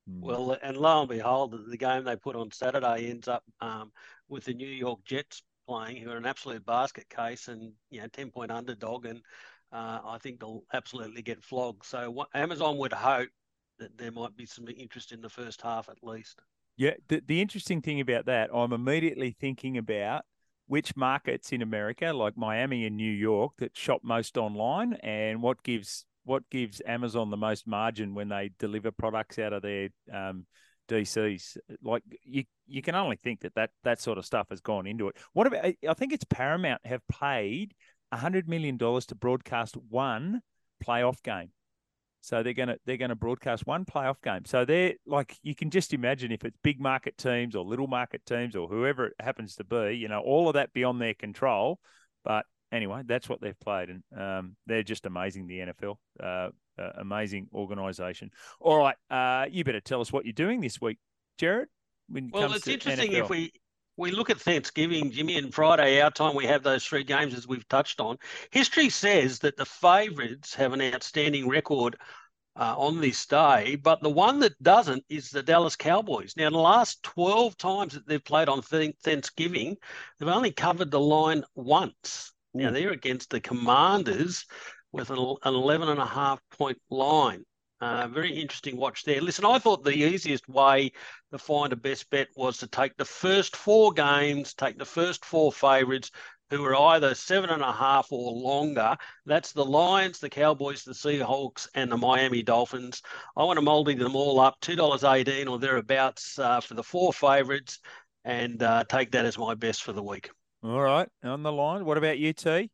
Hmm. 0.10 0.22
Well, 0.22 0.58
and 0.62 0.78
lo 0.78 1.02
and 1.02 1.10
behold, 1.10 1.56
the 1.68 1.78
game 1.78 2.04
they 2.04 2.16
put 2.16 2.36
on 2.36 2.52
Saturday 2.52 3.10
ends 3.10 3.28
up 3.28 3.44
um, 3.62 3.92
with 4.28 4.46
the 4.46 4.54
New 4.54 4.68
York 4.68 5.02
Jets 5.06 5.44
playing, 5.68 5.98
who 5.98 6.12
are 6.12 6.18
an 6.18 6.26
absolute 6.26 6.66
basket 6.66 7.10
case 7.10 7.48
and, 7.48 7.74
you 7.90 8.02
know, 8.02 8.08
10 8.08 8.32
point 8.32 8.52
underdog. 8.52 9.06
And 9.06 9.22
uh, 9.72 10.00
I 10.06 10.18
think 10.22 10.40
they'll 10.40 10.64
absolutely 10.74 11.22
get 11.22 11.44
flogged. 11.44 11.86
So 11.86 12.10
what 12.12 12.30
Amazon 12.34 12.78
would 12.78 12.94
hope 12.94 13.30
that 13.80 13.98
there 13.98 14.12
might 14.12 14.36
be 14.36 14.46
some 14.46 14.68
interest 14.68 15.12
in 15.12 15.22
the 15.22 15.30
first 15.30 15.62
half 15.62 15.90
at 15.90 15.98
least. 16.02 16.42
Yeah, 16.78 16.94
the, 17.08 17.22
the 17.26 17.42
interesting 17.42 17.82
thing 17.82 18.02
about 18.02 18.26
that, 18.26 18.50
I'm 18.54 18.74
immediately 18.74 19.36
thinking 19.40 19.78
about 19.78 20.24
which 20.68 20.96
markets 20.96 21.52
in 21.52 21.62
America, 21.62 22.12
like 22.12 22.36
Miami 22.36 22.86
and 22.86 22.98
New 22.98 23.12
York, 23.12 23.54
that 23.60 23.78
shop 23.78 24.02
most 24.04 24.38
online, 24.38 24.94
and 25.04 25.42
what 25.42 25.64
gives 25.64 26.06
what 26.24 26.50
gives 26.50 26.82
Amazon 26.88 27.30
the 27.30 27.38
most 27.38 27.68
margin 27.68 28.16
when 28.16 28.30
they 28.30 28.50
deliver 28.58 28.92
products 28.92 29.38
out 29.38 29.54
of 29.54 29.62
their 29.62 29.90
um, 30.12 30.48
DCs. 30.88 31.58
Like 31.84 32.04
you, 32.24 32.44
you 32.68 32.82
can 32.82 32.96
only 32.96 33.18
think 33.18 33.42
that, 33.42 33.56
that 33.56 33.72
that 33.84 34.02
sort 34.02 34.18
of 34.18 34.26
stuff 34.26 34.48
has 34.50 34.62
gone 34.62 34.88
into 34.88 35.08
it. 35.08 35.16
What 35.34 35.48
about? 35.48 35.66
I 35.66 35.94
think 35.94 36.14
it's 36.14 36.26
Paramount 36.26 36.86
have 36.86 37.02
paid 37.08 37.74
hundred 38.14 38.48
million 38.48 38.78
dollars 38.78 39.06
to 39.08 39.16
broadcast 39.16 39.76
one 39.90 40.42
playoff 40.84 41.22
game. 41.24 41.52
So 42.22 42.42
they're 42.42 42.54
gonna 42.54 42.78
they're 42.86 42.98
gonna 42.98 43.16
broadcast 43.16 43.68
one 43.68 43.86
playoff 43.86 44.22
game. 44.24 44.46
So 44.46 44.66
they're 44.66 44.94
like 45.06 45.38
you 45.44 45.54
can 45.54 45.70
just 45.70 45.94
imagine 45.94 46.32
if 46.32 46.44
it's 46.44 46.58
big 46.64 46.80
market 46.80 47.18
teams 47.18 47.56
or 47.56 47.64
little 47.64 47.88
market 47.88 48.26
teams 48.26 48.56
or 48.56 48.68
whoever 48.68 49.08
it 49.08 49.14
happens 49.20 49.56
to 49.58 49.64
be, 49.64 49.98
you 49.98 50.08
know, 50.08 50.22
all 50.22 50.48
of 50.48 50.56
that 50.56 50.74
beyond 50.74 51.00
their 51.00 51.14
control. 51.14 51.80
But 52.24 52.46
anyway, 52.72 53.04
that's 53.06 53.30
what 53.30 53.42
they've 53.42 53.60
played, 53.60 53.90
and 53.90 54.04
um, 54.20 54.56
they're 54.66 54.82
just 54.82 55.06
amazing. 55.06 55.46
The 55.46 55.60
NFL, 55.60 55.98
uh, 56.20 56.50
uh, 56.80 56.92
amazing 56.98 57.48
organisation. 57.54 58.32
All 58.60 58.78
right, 58.78 58.96
uh, 59.10 59.46
you 59.50 59.64
better 59.64 59.82
tell 59.82 60.02
us 60.02 60.12
what 60.12 60.26
you're 60.26 60.34
doing 60.34 60.62
this 60.62 60.82
week, 60.82 60.98
Gerard. 61.38 61.70
well, 62.10 62.54
it's 62.54 62.68
interesting 62.68 63.12
NFL. 63.12 63.24
if 63.24 63.30
we 63.30 63.52
we 63.98 64.12
look 64.12 64.30
at 64.30 64.40
Thanksgiving, 64.40 65.12
Jimmy, 65.12 65.38
and 65.38 65.54
Friday, 65.54 66.02
our 66.02 66.12
time, 66.12 66.36
we 66.36 66.46
have 66.46 66.64
those 66.64 66.86
three 66.86 67.04
games 67.04 67.34
as 67.34 67.48
we've 67.48 67.68
touched 67.70 68.02
on. 68.02 68.18
History 68.52 68.90
says 68.90 69.40
that 69.40 69.56
the 69.56 69.66
favourites 69.66 70.54
have 70.54 70.74
an 70.74 70.82
outstanding 70.82 71.48
record 71.48 71.96
uh, 72.58 72.76
on 72.78 73.02
this 73.02 73.26
day, 73.26 73.76
but 73.76 74.02
the 74.02 74.10
one 74.10 74.40
that 74.40 74.62
doesn't 74.62 75.04
is 75.10 75.30
the 75.30 75.44
Dallas 75.44 75.76
Cowboys. 75.76 76.36
Now, 76.38 76.50
the 76.50 76.58
last 76.58 77.04
12 77.04 77.58
times 77.58 77.94
that 77.94 78.08
they've 78.08 78.24
played 78.24 78.50
on 78.50 78.62
Thanksgiving, 78.62 79.78
they've 80.20 80.30
only 80.30 80.52
covered 80.52 80.92
the 80.92 81.00
line 81.00 81.44
once. 81.56 82.34
Now, 82.54 82.72
they're 82.72 82.92
against 82.92 83.30
the 83.30 83.42
Commanders 83.42 84.46
with 84.96 85.10
an 85.10 85.36
11 85.46 85.90
and 85.90 86.00
a 86.00 86.06
half 86.06 86.40
point 86.58 86.78
line. 86.90 87.44
Uh, 87.82 88.08
very 88.08 88.34
interesting 88.34 88.78
watch 88.78 89.04
there. 89.04 89.22
Listen, 89.22 89.46
I 89.46 89.60
thought 89.60 89.84
the 89.84 89.92
easiest 89.92 90.48
way 90.48 90.92
to 91.32 91.38
find 91.38 91.74
a 91.74 91.76
best 91.76 92.10
bet 92.10 92.30
was 92.36 92.58
to 92.60 92.68
take 92.68 92.96
the 92.96 93.06
first 93.06 93.56
four 93.56 93.92
games, 93.92 94.54
take 94.54 94.78
the 94.78 94.86
first 94.86 95.26
four 95.26 95.52
favourites 95.52 96.10
who 96.50 96.64
are 96.64 96.76
either 96.76 97.14
seven 97.14 97.50
and 97.50 97.62
a 97.62 97.72
half 97.72 98.08
or 98.12 98.32
longer. 98.32 98.96
That's 99.26 99.52
the 99.52 99.66
Lions, 99.66 100.20
the 100.20 100.30
Cowboys, 100.30 100.84
the 100.84 100.94
Seahawks, 100.94 101.68
and 101.76 101.92
the 101.92 101.98
Miami 101.98 102.44
Dolphins. 102.44 103.02
I 103.36 103.44
want 103.44 103.58
to 103.58 103.62
multi 103.62 103.96
them 103.96 104.16
all 104.16 104.40
up, 104.40 104.60
$2.18 104.62 105.50
or 105.50 105.60
thereabouts 105.60 106.40
uh, 106.40 106.62
for 106.62 106.76
the 106.76 106.84
four 106.84 107.12
favourites, 107.12 107.80
and 108.24 108.64
uh, 108.64 108.86
take 108.88 109.12
that 109.12 109.26
as 109.26 109.38
my 109.38 109.54
best 109.54 109.84
for 109.84 109.92
the 109.92 110.04
week. 110.04 110.30
All 110.64 110.82
right, 110.82 111.10
on 111.24 111.44
the 111.44 111.52
line. 111.52 111.84
What 111.84 111.98
about 111.98 112.20
you, 112.20 112.32
T? 112.32 112.72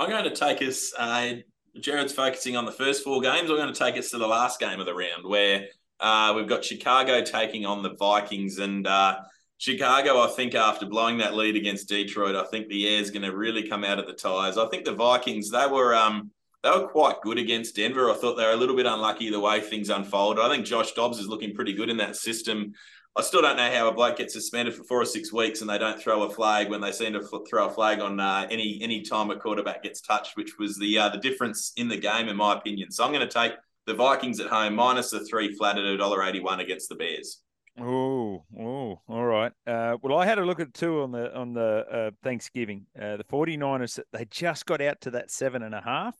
I'm 0.00 0.08
going 0.08 0.24
to 0.24 0.30
take 0.30 0.62
us 0.62 0.94
uh, 0.96 1.34
Gerard's 1.78 2.14
focusing 2.14 2.56
on 2.56 2.64
the 2.64 2.72
first 2.72 3.04
four 3.04 3.20
games. 3.20 3.50
I'm 3.50 3.56
going 3.58 3.70
to 3.70 3.78
take 3.78 3.98
us 3.98 4.10
to 4.12 4.18
the 4.18 4.26
last 4.26 4.58
game 4.58 4.80
of 4.80 4.86
the 4.86 4.94
round 4.94 5.26
where 5.26 5.66
uh, 6.00 6.32
we've 6.34 6.48
got 6.48 6.64
Chicago 6.64 7.22
taking 7.22 7.66
on 7.66 7.82
the 7.82 7.92
Vikings. 7.96 8.60
And 8.60 8.86
uh, 8.86 9.18
Chicago, 9.58 10.22
I 10.22 10.28
think, 10.28 10.54
after 10.54 10.86
blowing 10.86 11.18
that 11.18 11.34
lead 11.34 11.54
against 11.54 11.86
Detroit, 11.86 12.34
I 12.34 12.44
think 12.44 12.68
the 12.68 12.88
air's 12.88 13.10
going 13.10 13.24
to 13.24 13.36
really 13.36 13.68
come 13.68 13.84
out 13.84 13.98
of 13.98 14.06
the 14.06 14.14
tires. 14.14 14.56
I 14.56 14.66
think 14.68 14.86
the 14.86 14.94
Vikings, 14.94 15.50
they 15.50 15.66
were. 15.66 15.94
Um, 15.94 16.30
they 16.62 16.68
were 16.68 16.88
quite 16.88 17.22
good 17.22 17.38
against 17.38 17.76
Denver. 17.76 18.10
I 18.10 18.14
thought 18.14 18.36
they 18.36 18.44
were 18.44 18.52
a 18.52 18.56
little 18.56 18.76
bit 18.76 18.84
unlucky 18.84 19.30
the 19.30 19.40
way 19.40 19.62
things 19.62 19.88
unfolded. 19.88 20.44
I 20.44 20.50
think 20.50 20.66
Josh 20.66 20.92
Dobbs 20.92 21.18
is 21.18 21.26
looking 21.26 21.54
pretty 21.54 21.72
good 21.72 21.88
in 21.88 21.96
that 21.96 22.16
system. 22.16 22.74
I 23.16 23.22
still 23.22 23.42
don't 23.42 23.56
know 23.56 23.70
how 23.70 23.88
a 23.88 23.92
bloke 23.92 24.18
gets 24.18 24.34
suspended 24.34 24.74
for 24.74 24.84
four 24.84 25.02
or 25.02 25.04
six 25.04 25.32
weeks 25.32 25.60
and 25.60 25.68
they 25.68 25.78
don't 25.78 26.00
throw 26.00 26.22
a 26.22 26.30
flag 26.30 26.70
when 26.70 26.80
they 26.80 26.92
seem 26.92 27.12
to 27.14 27.26
throw 27.48 27.66
a 27.66 27.70
flag 27.70 28.00
on 28.00 28.20
uh, 28.20 28.46
any 28.50 28.78
any 28.82 29.02
time 29.02 29.30
a 29.30 29.36
quarterback 29.36 29.82
gets 29.82 30.00
touched, 30.00 30.36
which 30.36 30.58
was 30.58 30.78
the 30.78 30.96
uh, 30.96 31.08
the 31.08 31.18
difference 31.18 31.72
in 31.76 31.88
the 31.88 31.96
game, 31.96 32.28
in 32.28 32.36
my 32.36 32.54
opinion. 32.56 32.90
So 32.92 33.04
I'm 33.04 33.12
going 33.12 33.26
to 33.26 33.32
take 33.32 33.52
the 33.86 33.94
Vikings 33.94 34.38
at 34.38 34.46
home 34.46 34.76
minus 34.76 35.10
the 35.10 35.24
three 35.24 35.54
flat 35.56 35.76
at 35.76 35.84
a 35.84 35.96
dollar 35.96 36.22
eighty 36.22 36.40
one 36.40 36.60
against 36.60 36.88
the 36.88 36.94
Bears. 36.94 37.42
Oh, 37.78 38.44
oh, 38.58 39.00
all 39.08 39.24
right. 39.24 39.52
Uh, 39.66 39.96
well, 40.02 40.18
I 40.18 40.26
had 40.26 40.38
a 40.38 40.44
look 40.44 40.60
at 40.60 40.74
two 40.74 41.02
on 41.02 41.12
the 41.12 41.34
on 41.36 41.54
the 41.54 41.86
uh, 41.90 42.10
Thanksgiving. 42.22 42.86
Uh, 43.00 43.16
the 43.16 43.24
49ers, 43.24 43.98
they 44.12 44.26
just 44.26 44.66
got 44.66 44.80
out 44.80 45.00
to 45.02 45.12
that 45.12 45.30
seven 45.30 45.62
and 45.62 45.74
a 45.74 45.80
half 45.80 46.14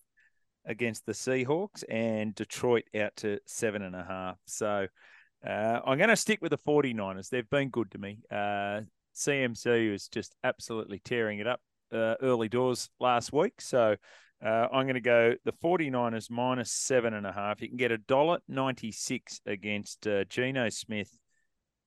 against 0.64 1.06
the 1.06 1.12
Seahawks, 1.12 1.84
and 1.88 2.34
Detroit 2.34 2.84
out 2.98 3.14
to 3.16 3.38
seven 3.46 3.82
and 3.82 3.94
a 3.94 4.04
half. 4.04 4.38
So 4.46 4.86
uh, 5.46 5.80
I'm 5.84 5.98
going 5.98 6.10
to 6.10 6.16
stick 6.16 6.40
with 6.42 6.50
the 6.50 6.58
49ers. 6.58 7.28
They've 7.28 7.48
been 7.48 7.70
good 7.70 7.90
to 7.92 7.98
me. 7.98 8.18
Uh, 8.30 8.82
CMC 9.14 9.90
was 9.90 10.08
just 10.08 10.34
absolutely 10.44 11.00
tearing 11.00 11.38
it 11.38 11.46
up 11.46 11.60
uh, 11.92 12.14
early 12.22 12.48
doors 12.48 12.90
last 13.00 13.32
week. 13.32 13.60
So 13.60 13.96
uh, 14.44 14.66
I'm 14.72 14.84
going 14.84 14.94
to 14.94 15.00
go 15.00 15.34
the 15.44 15.52
49ers 15.52 16.30
minus 16.30 16.70
seven 16.72 17.14
and 17.14 17.26
a 17.26 17.32
half. 17.32 17.60
You 17.60 17.68
can 17.68 17.76
get 17.76 17.92
a 17.92 17.98
dollar 17.98 18.38
ninety 18.48 18.92
six 18.92 19.40
against 19.46 20.06
uh, 20.06 20.24
Geno 20.24 20.68
Smith 20.68 21.10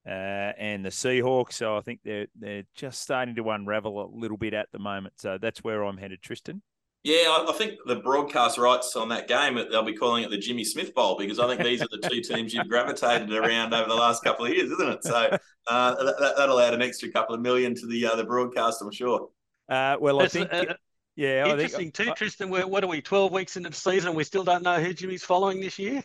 uh, 0.06 0.10
and 0.58 0.86
the 0.86 0.90
Seahawks. 0.90 1.54
So 1.54 1.78
I 1.78 1.82
think 1.82 2.02
they're 2.04 2.28
they're 2.38 2.64
just 2.76 3.02
starting 3.02 3.36
to 3.36 3.50
unravel 3.50 4.04
a 4.04 4.10
little 4.16 4.38
bit 4.38 4.54
at 4.54 4.68
the 4.72 4.80
moment. 4.80 5.16
So 5.18 5.38
that's 5.42 5.64
where 5.64 5.84
I'm 5.84 5.98
headed, 5.98 6.22
Tristan. 6.22 6.62
Yeah, 7.04 7.46
I 7.50 7.52
think 7.58 7.80
the 7.86 7.98
broadcast 7.98 8.58
rights 8.58 8.96
on 8.96 9.10
that 9.10 9.28
game, 9.28 9.56
they'll 9.56 9.84
be 9.84 9.94
calling 9.94 10.24
it 10.24 10.30
the 10.30 10.38
Jimmy 10.38 10.64
Smith 10.64 10.94
Bowl 10.94 11.18
because 11.18 11.38
I 11.38 11.48
think 11.48 11.62
these 11.62 11.82
are 11.82 11.90
the 11.92 12.10
two 12.10 12.22
teams 12.34 12.54
you've 12.54 12.70
gravitated 12.70 13.34
around 13.34 13.74
over 13.74 13.90
the 13.90 13.96
last 13.96 14.24
couple 14.24 14.46
of 14.46 14.54
years, 14.54 14.72
isn't 14.72 14.90
it? 14.90 15.04
So 15.04 15.38
uh, 15.68 15.96
that, 15.96 16.34
that'll 16.38 16.62
add 16.62 16.74
an 16.74 16.82
extra 16.82 17.12
couple 17.12 17.36
of 17.36 17.42
million 17.42 17.76
to 17.76 17.88
the 17.88 18.06
uh, 18.08 18.16
the 18.16 18.24
broadcast, 18.24 18.82
I'm 18.82 18.92
sure. 18.92 19.30
Uh, 19.68 19.98
well, 20.00 20.22
I 20.22 20.28
think. 20.28 20.52
Uh, 20.54 20.76
yeah, 21.16 21.46
interesting 21.46 21.92
think, 21.92 22.08
too, 22.08 22.14
Tristan. 22.16 22.50
We're, 22.50 22.66
what 22.66 22.84
are 22.84 22.88
we? 22.88 23.02
Twelve 23.02 23.32
weeks 23.32 23.58
into 23.58 23.70
the 23.70 23.76
season, 23.76 24.10
and 24.10 24.18
we 24.18 24.24
still 24.24 24.44
don't 24.44 24.64
know 24.64 24.82
who 24.82 24.94
Jimmy's 24.94 25.24
following 25.24 25.60
this 25.60 25.78
year. 25.78 26.04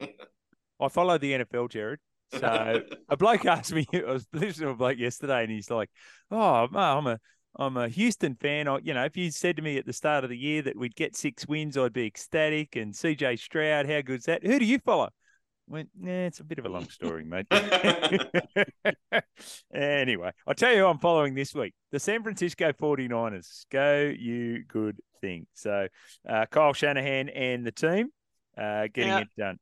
I 0.00 0.88
follow 0.88 1.16
the 1.16 1.32
NFL, 1.32 1.70
Gerard. 1.70 2.00
So 2.32 2.82
a 3.08 3.16
bloke 3.16 3.46
asked 3.46 3.72
me, 3.72 3.86
I 3.94 4.12
was 4.12 4.26
listening 4.32 4.68
to 4.68 4.72
a 4.72 4.76
bloke 4.76 4.98
yesterday, 4.98 5.42
and 5.44 5.50
he's 5.50 5.70
like, 5.70 5.88
"Oh, 6.30 6.68
I'm 6.74 7.06
a 7.06 7.20
I'm 7.56 7.76
a 7.76 7.88
Houston 7.88 8.34
fan. 8.34 8.66
I, 8.66 8.78
you 8.82 8.94
know, 8.94 9.04
if 9.04 9.16
you 9.16 9.30
said 9.30 9.56
to 9.56 9.62
me 9.62 9.76
at 9.76 9.86
the 9.86 9.92
start 9.92 10.24
of 10.24 10.30
the 10.30 10.36
year 10.36 10.62
that 10.62 10.76
we'd 10.76 10.96
get 10.96 11.16
six 11.16 11.46
wins, 11.46 11.76
I'd 11.76 11.92
be 11.92 12.06
ecstatic. 12.06 12.76
And 12.76 12.94
CJ 12.94 13.38
Stroud, 13.38 13.88
how 13.88 14.00
good's 14.00 14.24
that? 14.26 14.44
Who 14.44 14.58
do 14.58 14.64
you 14.64 14.78
follow? 14.78 15.04
I 15.04 15.72
went, 15.72 15.90
yeah, 16.00 16.26
it's 16.26 16.40
a 16.40 16.44
bit 16.44 16.58
of 16.58 16.66
a 16.66 16.70
long 16.70 16.88
story, 16.88 17.24
mate. 17.24 17.46
anyway, 19.74 20.30
I'll 20.46 20.54
tell 20.54 20.72
you 20.72 20.78
who 20.78 20.86
I'm 20.86 20.98
following 20.98 21.34
this 21.34 21.54
week. 21.54 21.74
The 21.90 22.00
San 22.00 22.22
Francisco 22.22 22.72
49ers. 22.72 23.66
Go 23.70 24.12
you 24.18 24.64
good 24.66 24.98
thing. 25.20 25.46
So 25.54 25.88
uh, 26.28 26.46
Kyle 26.50 26.72
Shanahan 26.72 27.28
and 27.28 27.66
the 27.66 27.72
team 27.72 28.08
uh, 28.56 28.88
getting 28.92 29.10
now, 29.10 29.18
it 29.18 29.28
done. 29.36 29.58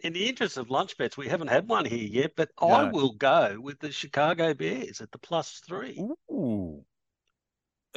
In 0.00 0.12
the 0.12 0.28
interest 0.28 0.56
of 0.56 0.70
lunch 0.70 0.96
bets, 0.96 1.16
we 1.16 1.28
haven't 1.28 1.48
had 1.48 1.68
one 1.68 1.84
here 1.84 1.98
yet, 1.98 2.32
but 2.36 2.50
no. 2.60 2.68
I 2.68 2.84
will 2.84 3.12
go 3.12 3.58
with 3.60 3.80
the 3.80 3.92
Chicago 3.92 4.54
Bears 4.54 5.00
at 5.00 5.10
the 5.12 5.18
plus 5.18 5.60
three. 5.66 6.00
Ooh. 6.30 6.84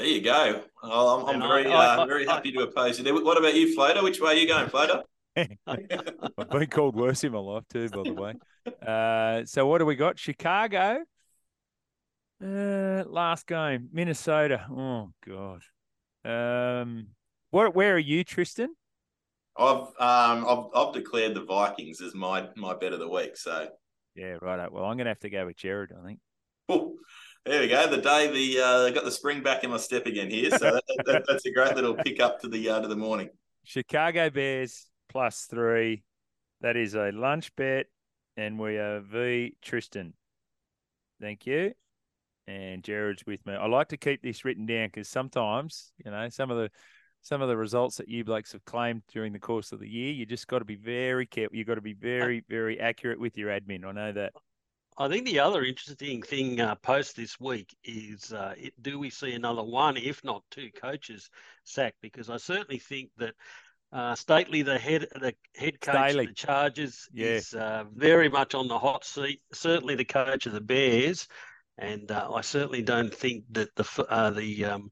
There 0.01 0.09
you 0.09 0.21
go. 0.21 0.63
Oh, 0.81 1.27
I'm, 1.27 1.43
I'm 1.43 1.47
very, 1.47 1.71
I, 1.71 1.95
uh, 1.95 2.05
very 2.07 2.25
happy 2.25 2.51
to 2.53 2.61
oppose 2.61 2.99
you. 2.99 3.23
What 3.23 3.37
about 3.37 3.53
you, 3.53 3.75
Floater? 3.75 4.01
Which 4.01 4.19
way 4.19 4.31
are 4.31 4.33
you 4.33 4.47
going, 4.47 4.67
Floater? 4.67 5.03
I've 5.37 6.49
been 6.49 6.65
called 6.65 6.95
worse 6.95 7.23
in 7.23 7.33
my 7.33 7.37
life 7.37 7.65
too, 7.71 7.87
by 7.89 8.01
the 8.01 8.13
way. 8.15 8.33
Uh, 8.83 9.45
so 9.45 9.67
what 9.67 9.77
do 9.77 9.85
we 9.85 9.95
got? 9.95 10.17
Chicago. 10.17 11.03
Uh, 12.43 13.03
last 13.05 13.45
game, 13.45 13.89
Minnesota. 13.93 14.65
Oh 14.71 15.11
God. 15.23 15.61
Um, 16.25 17.09
what? 17.51 17.75
Where 17.75 17.93
are 17.93 17.99
you, 17.99 18.23
Tristan? 18.23 18.69
I've 19.55 19.85
um 19.99 20.47
I've 20.47 20.65
I've 20.73 20.93
declared 20.95 21.35
the 21.35 21.45
Vikings 21.45 22.01
as 22.01 22.15
my 22.15 22.49
my 22.55 22.73
bet 22.73 22.93
of 22.93 22.99
the 22.99 23.07
week. 23.07 23.37
So 23.37 23.67
yeah, 24.15 24.37
right. 24.41 24.71
Well, 24.71 24.83
I'm 24.83 24.97
going 24.97 25.05
to 25.05 25.11
have 25.11 25.19
to 25.19 25.29
go 25.29 25.45
with 25.45 25.57
Gerard. 25.57 25.93
I 25.95 26.07
think. 26.07 26.19
Ooh. 26.71 26.97
There 27.45 27.59
we 27.59 27.67
go. 27.67 27.87
The 27.89 27.97
day 27.97 28.31
the 28.31 28.61
uh, 28.61 28.89
got 28.91 29.03
the 29.03 29.11
spring 29.11 29.41
back 29.41 29.63
in 29.63 29.71
my 29.71 29.77
step 29.77 30.05
again 30.05 30.29
here, 30.29 30.51
so 30.51 30.59
that, 30.59 30.83
that, 31.05 31.23
that's 31.27 31.45
a 31.45 31.51
great 31.51 31.75
little 31.75 31.95
pick 31.95 32.19
up 32.19 32.39
to 32.41 32.47
the 32.47 32.69
uh, 32.69 32.81
to 32.81 32.87
the 32.87 32.95
morning. 32.95 33.29
Chicago 33.63 34.29
Bears 34.29 34.87
plus 35.09 35.47
three. 35.49 36.03
That 36.61 36.77
is 36.77 36.93
a 36.93 37.11
lunch 37.11 37.55
bet, 37.55 37.87
and 38.37 38.59
we 38.59 38.77
are 38.77 38.99
V 38.99 39.55
Tristan. 39.63 40.13
Thank 41.19 41.47
you. 41.47 41.73
And 42.45 42.83
Gerard's 42.83 43.25
with 43.25 43.43
me. 43.47 43.53
I 43.53 43.65
like 43.65 43.87
to 43.89 43.97
keep 43.97 44.21
this 44.21 44.45
written 44.45 44.67
down 44.67 44.87
because 44.87 45.09
sometimes, 45.09 45.93
you 46.03 46.11
know, 46.11 46.29
some 46.29 46.51
of 46.51 46.57
the 46.57 46.69
some 47.21 47.41
of 47.41 47.49
the 47.49 47.57
results 47.57 47.97
that 47.97 48.07
you 48.07 48.23
blokes 48.23 48.51
have 48.51 48.65
claimed 48.65 49.01
during 49.11 49.33
the 49.33 49.39
course 49.39 49.71
of 49.71 49.79
the 49.79 49.89
year, 49.89 50.11
you 50.11 50.27
just 50.27 50.47
got 50.47 50.59
to 50.59 50.65
be 50.65 50.75
very 50.75 51.25
careful. 51.25 51.55
You've 51.55 51.67
got 51.67 51.75
to 51.75 51.81
be 51.81 51.93
very, 51.93 52.43
very 52.49 52.79
accurate 52.79 53.19
with 53.19 53.35
your 53.35 53.49
admin. 53.49 53.85
I 53.85 53.91
know 53.91 54.11
that. 54.11 54.33
I 54.97 55.07
think 55.07 55.25
the 55.25 55.39
other 55.39 55.63
interesting 55.63 56.21
thing 56.21 56.59
uh, 56.59 56.75
post 56.75 57.15
this 57.15 57.39
week 57.39 57.75
is 57.83 58.33
uh, 58.33 58.53
it, 58.57 58.73
do 58.81 58.99
we 58.99 59.09
see 59.09 59.33
another 59.33 59.63
one, 59.63 59.97
if 59.97 60.23
not 60.23 60.43
two 60.51 60.69
coaches 60.71 61.29
sacked? 61.63 61.97
Because 62.01 62.29
I 62.29 62.37
certainly 62.37 62.77
think 62.77 63.09
that 63.17 63.33
uh, 63.93 64.15
Staley, 64.15 64.61
the 64.61 64.77
head 64.77 65.07
the 65.13 65.33
head 65.55 65.79
coach 65.81 66.11
Staley. 66.11 66.25
of 66.25 66.29
the 66.29 66.35
Chargers, 66.35 67.09
yeah. 67.13 67.27
is 67.27 67.53
uh, 67.53 67.85
very 67.93 68.29
much 68.29 68.53
on 68.53 68.67
the 68.67 68.77
hot 68.77 69.05
seat. 69.05 69.41
Certainly 69.53 69.95
the 69.95 70.05
coach 70.05 70.45
of 70.45 70.53
the 70.53 70.61
Bears, 70.61 71.27
and 71.77 72.11
uh, 72.11 72.29
I 72.33 72.41
certainly 72.41 72.81
don't 72.81 73.13
think 73.13 73.45
that 73.51 73.73
the 73.75 74.05
uh, 74.09 74.29
the 74.31 74.65
um, 74.65 74.91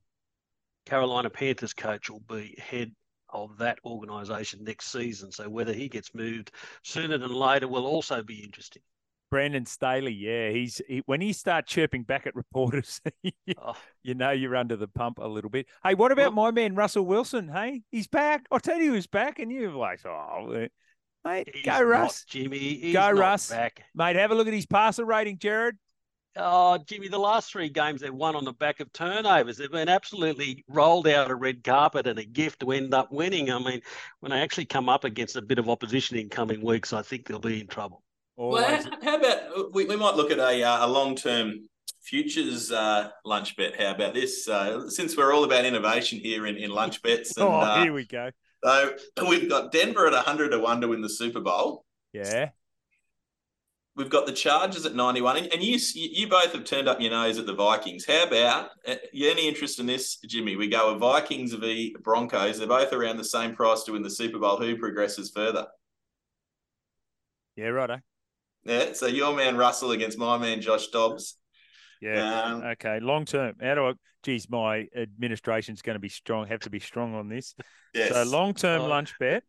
Carolina 0.86 1.30
Panthers 1.30 1.74
coach 1.74 2.10
will 2.10 2.22
be 2.22 2.58
head 2.58 2.92
of 3.32 3.58
that 3.60 3.80
organisation 3.86 4.64
next 4.64 4.92
season. 4.92 5.32
So 5.32 5.50
whether 5.50 5.74
he 5.74 5.88
gets 5.88 6.16
moved 6.16 6.52
sooner 6.84 7.18
than 7.18 7.34
later 7.34 7.68
will 7.68 7.86
also 7.86 8.24
be 8.24 8.44
interesting. 8.44 8.82
Brandon 9.30 9.66
Staley, 9.66 10.14
yeah, 10.14 10.50
he's 10.50 10.82
he, 10.88 11.04
when 11.06 11.22
he 11.22 11.34
starts 11.34 11.72
chirping 11.72 12.04
back 12.04 12.26
at 12.26 12.36
reporters, 12.36 13.02
you, 13.24 13.32
oh. 13.58 13.76
you, 14.04 14.16
know 14.16 14.32
you're 14.32 14.56
under 14.56 14.76
the 14.76 14.88
pump 14.88 15.20
a 15.20 15.28
little 15.28 15.50
bit. 15.50 15.68
Hey, 15.84 15.94
what 15.94 16.12
about 16.12 16.34
well, 16.36 16.46
my 16.46 16.52
man 16.52 16.76
Russell 16.76 17.06
Wilson? 17.06 17.48
Hey, 17.48 17.84
he's 17.92 18.08
back. 18.08 18.46
I 18.52 18.58
tell 18.58 18.80
you, 18.80 18.94
he's 18.94 19.08
back, 19.08 19.40
and 19.40 19.52
you're 19.52 19.72
like, 19.72 20.06
oh, 20.06 20.52
eh. 20.52 20.68
mate, 21.24 21.56
go 21.64 21.82
Russ, 21.82 22.26
Jimmy, 22.26 22.58
he's 22.58 22.94
go 22.94 23.12
Russ, 23.12 23.50
back. 23.50 23.84
mate. 23.94 24.16
Have 24.16 24.32
a 24.32 24.36
look 24.36 24.48
at 24.48 24.54
his 24.54 24.66
passer 24.66 25.06
rating, 25.06 25.38
Gerard. 25.38 25.78
Oh, 26.36 26.78
Jimmy, 26.78 27.08
the 27.08 27.20
last 27.20 27.52
three 27.52 27.70
games 27.70 28.02
they've 28.02 28.14
won 28.14 28.36
on 28.36 28.46
the 28.46 28.54
back 28.54 28.80
of 28.80 28.94
turnovers. 28.94 29.58
They've 29.58 29.70
been 29.70 29.90
absolutely 29.90 30.64
rolled 30.68 31.08
out 31.08 31.32
a 31.32 31.36
red 31.36 31.64
carpet 31.64 32.08
and 32.08 32.20
a 32.20 32.24
gift 32.24 32.62
to 32.62 32.72
end 32.72 32.94
up 32.94 33.12
winning. 33.12 33.52
I 33.52 33.60
mean, 33.60 33.82
when 34.20 34.32
they 34.32 34.40
actually 34.40 34.66
come 34.66 34.90
up 34.90 35.04
against 35.04 35.36
a 35.36 35.42
bit 35.42 35.60
of 35.60 35.70
opposition 35.70 36.18
in 36.18 36.30
coming 36.30 36.64
weeks, 36.64 36.94
I 36.94 37.02
think 37.02 37.28
they'll 37.28 37.40
be 37.40 37.62
in 37.62 37.68
trouble. 37.68 38.04
Always. 38.40 38.86
Well, 38.86 39.00
how 39.04 39.18
about 39.18 39.74
we, 39.74 39.84
we 39.84 39.98
might 39.98 40.16
look 40.16 40.32
at 40.32 40.40
a, 40.40 40.64
uh, 40.64 40.86
a 40.86 40.88
long 40.88 41.14
term 41.14 41.68
futures 42.02 42.72
uh, 42.72 43.10
lunch 43.26 43.58
bet? 43.58 43.78
How 43.78 43.94
about 43.94 44.14
this? 44.14 44.48
Uh, 44.48 44.90
since 44.90 45.18
we're 45.18 45.34
all 45.34 45.44
about 45.44 45.66
innovation 45.66 46.20
here 46.20 46.48
in, 46.48 46.56
in 46.56 46.72
lunch 46.72 47.02
bets. 47.02 47.34
And, 47.38 47.46
oh, 47.46 47.52
uh, 47.52 47.84
here 47.84 47.92
we 47.92 48.06
go. 48.06 48.32
So 48.64 48.94
we've 49.28 49.50
got 49.50 49.74
Denver 49.74 50.08
at 50.08 50.14
100 50.14 50.52
to 50.52 50.60
1 50.60 50.82
to 50.82 50.88
win 50.88 51.02
the 51.02 51.10
Super 51.10 51.42
Bowl. 51.42 51.84
Yeah. 52.14 52.52
We've 53.98 54.10
got 54.10 54.26
the 54.26 54.32
Chargers 54.32 54.86
at 54.86 54.96
91. 54.96 55.36
And 55.36 55.62
you 55.62 55.78
you 55.94 56.30
both 56.30 56.54
have 56.54 56.64
turned 56.64 56.88
up 56.88 57.02
your 57.02 57.12
nose 57.12 57.38
at 57.40 57.46
the 57.46 57.54
Vikings. 57.54 58.06
How 58.06 58.24
about, 58.24 58.70
uh, 58.88 58.96
you 59.12 59.30
any 59.30 59.50
interest 59.50 59.80
in 59.80 59.86
this, 59.86 60.16
Jimmy? 60.26 60.56
We 60.56 60.70
go 60.70 60.94
with 60.94 61.02
Vikings 61.02 61.52
v 61.52 61.94
Broncos. 62.02 62.60
They're 62.60 62.68
both 62.70 62.94
around 62.94 63.18
the 63.18 63.26
same 63.26 63.54
price 63.54 63.84
to 63.84 63.92
win 63.92 64.02
the 64.02 64.10
Super 64.10 64.40
Bowl. 64.40 64.56
Who 64.56 64.78
progresses 64.78 65.30
further? 65.30 65.68
Yeah, 67.58 67.68
righto. 67.68 68.00
Yeah. 68.66 68.94
So 68.94 69.08
your 69.08 69.36
man 69.36 69.58
Russell 69.58 69.92
against 69.92 70.18
my 70.18 70.38
man 70.38 70.62
Josh 70.62 70.88
Dobbs. 70.88 71.38
Yeah. 72.02 72.44
Um, 72.44 72.64
okay. 72.64 73.00
Long 73.00 73.26
term. 73.26 73.56
How 73.62 73.76
do 73.76 73.88
I? 73.88 73.94
Geez, 74.24 74.50
my 74.50 74.88
administration's 74.96 75.82
going 75.82 75.96
to 75.96 76.00
be 76.00 76.10
strong. 76.10 76.48
Have 76.48 76.62
to 76.62 76.70
be 76.70 76.80
strong 76.80 77.16
on 77.16 77.30
this. 77.30 77.56
Yes. 77.94 78.14
So 78.14 78.24
long 78.24 78.54
term 78.54 78.82
oh, 78.82 78.88
lunch 78.88 79.14
bet. 79.20 79.44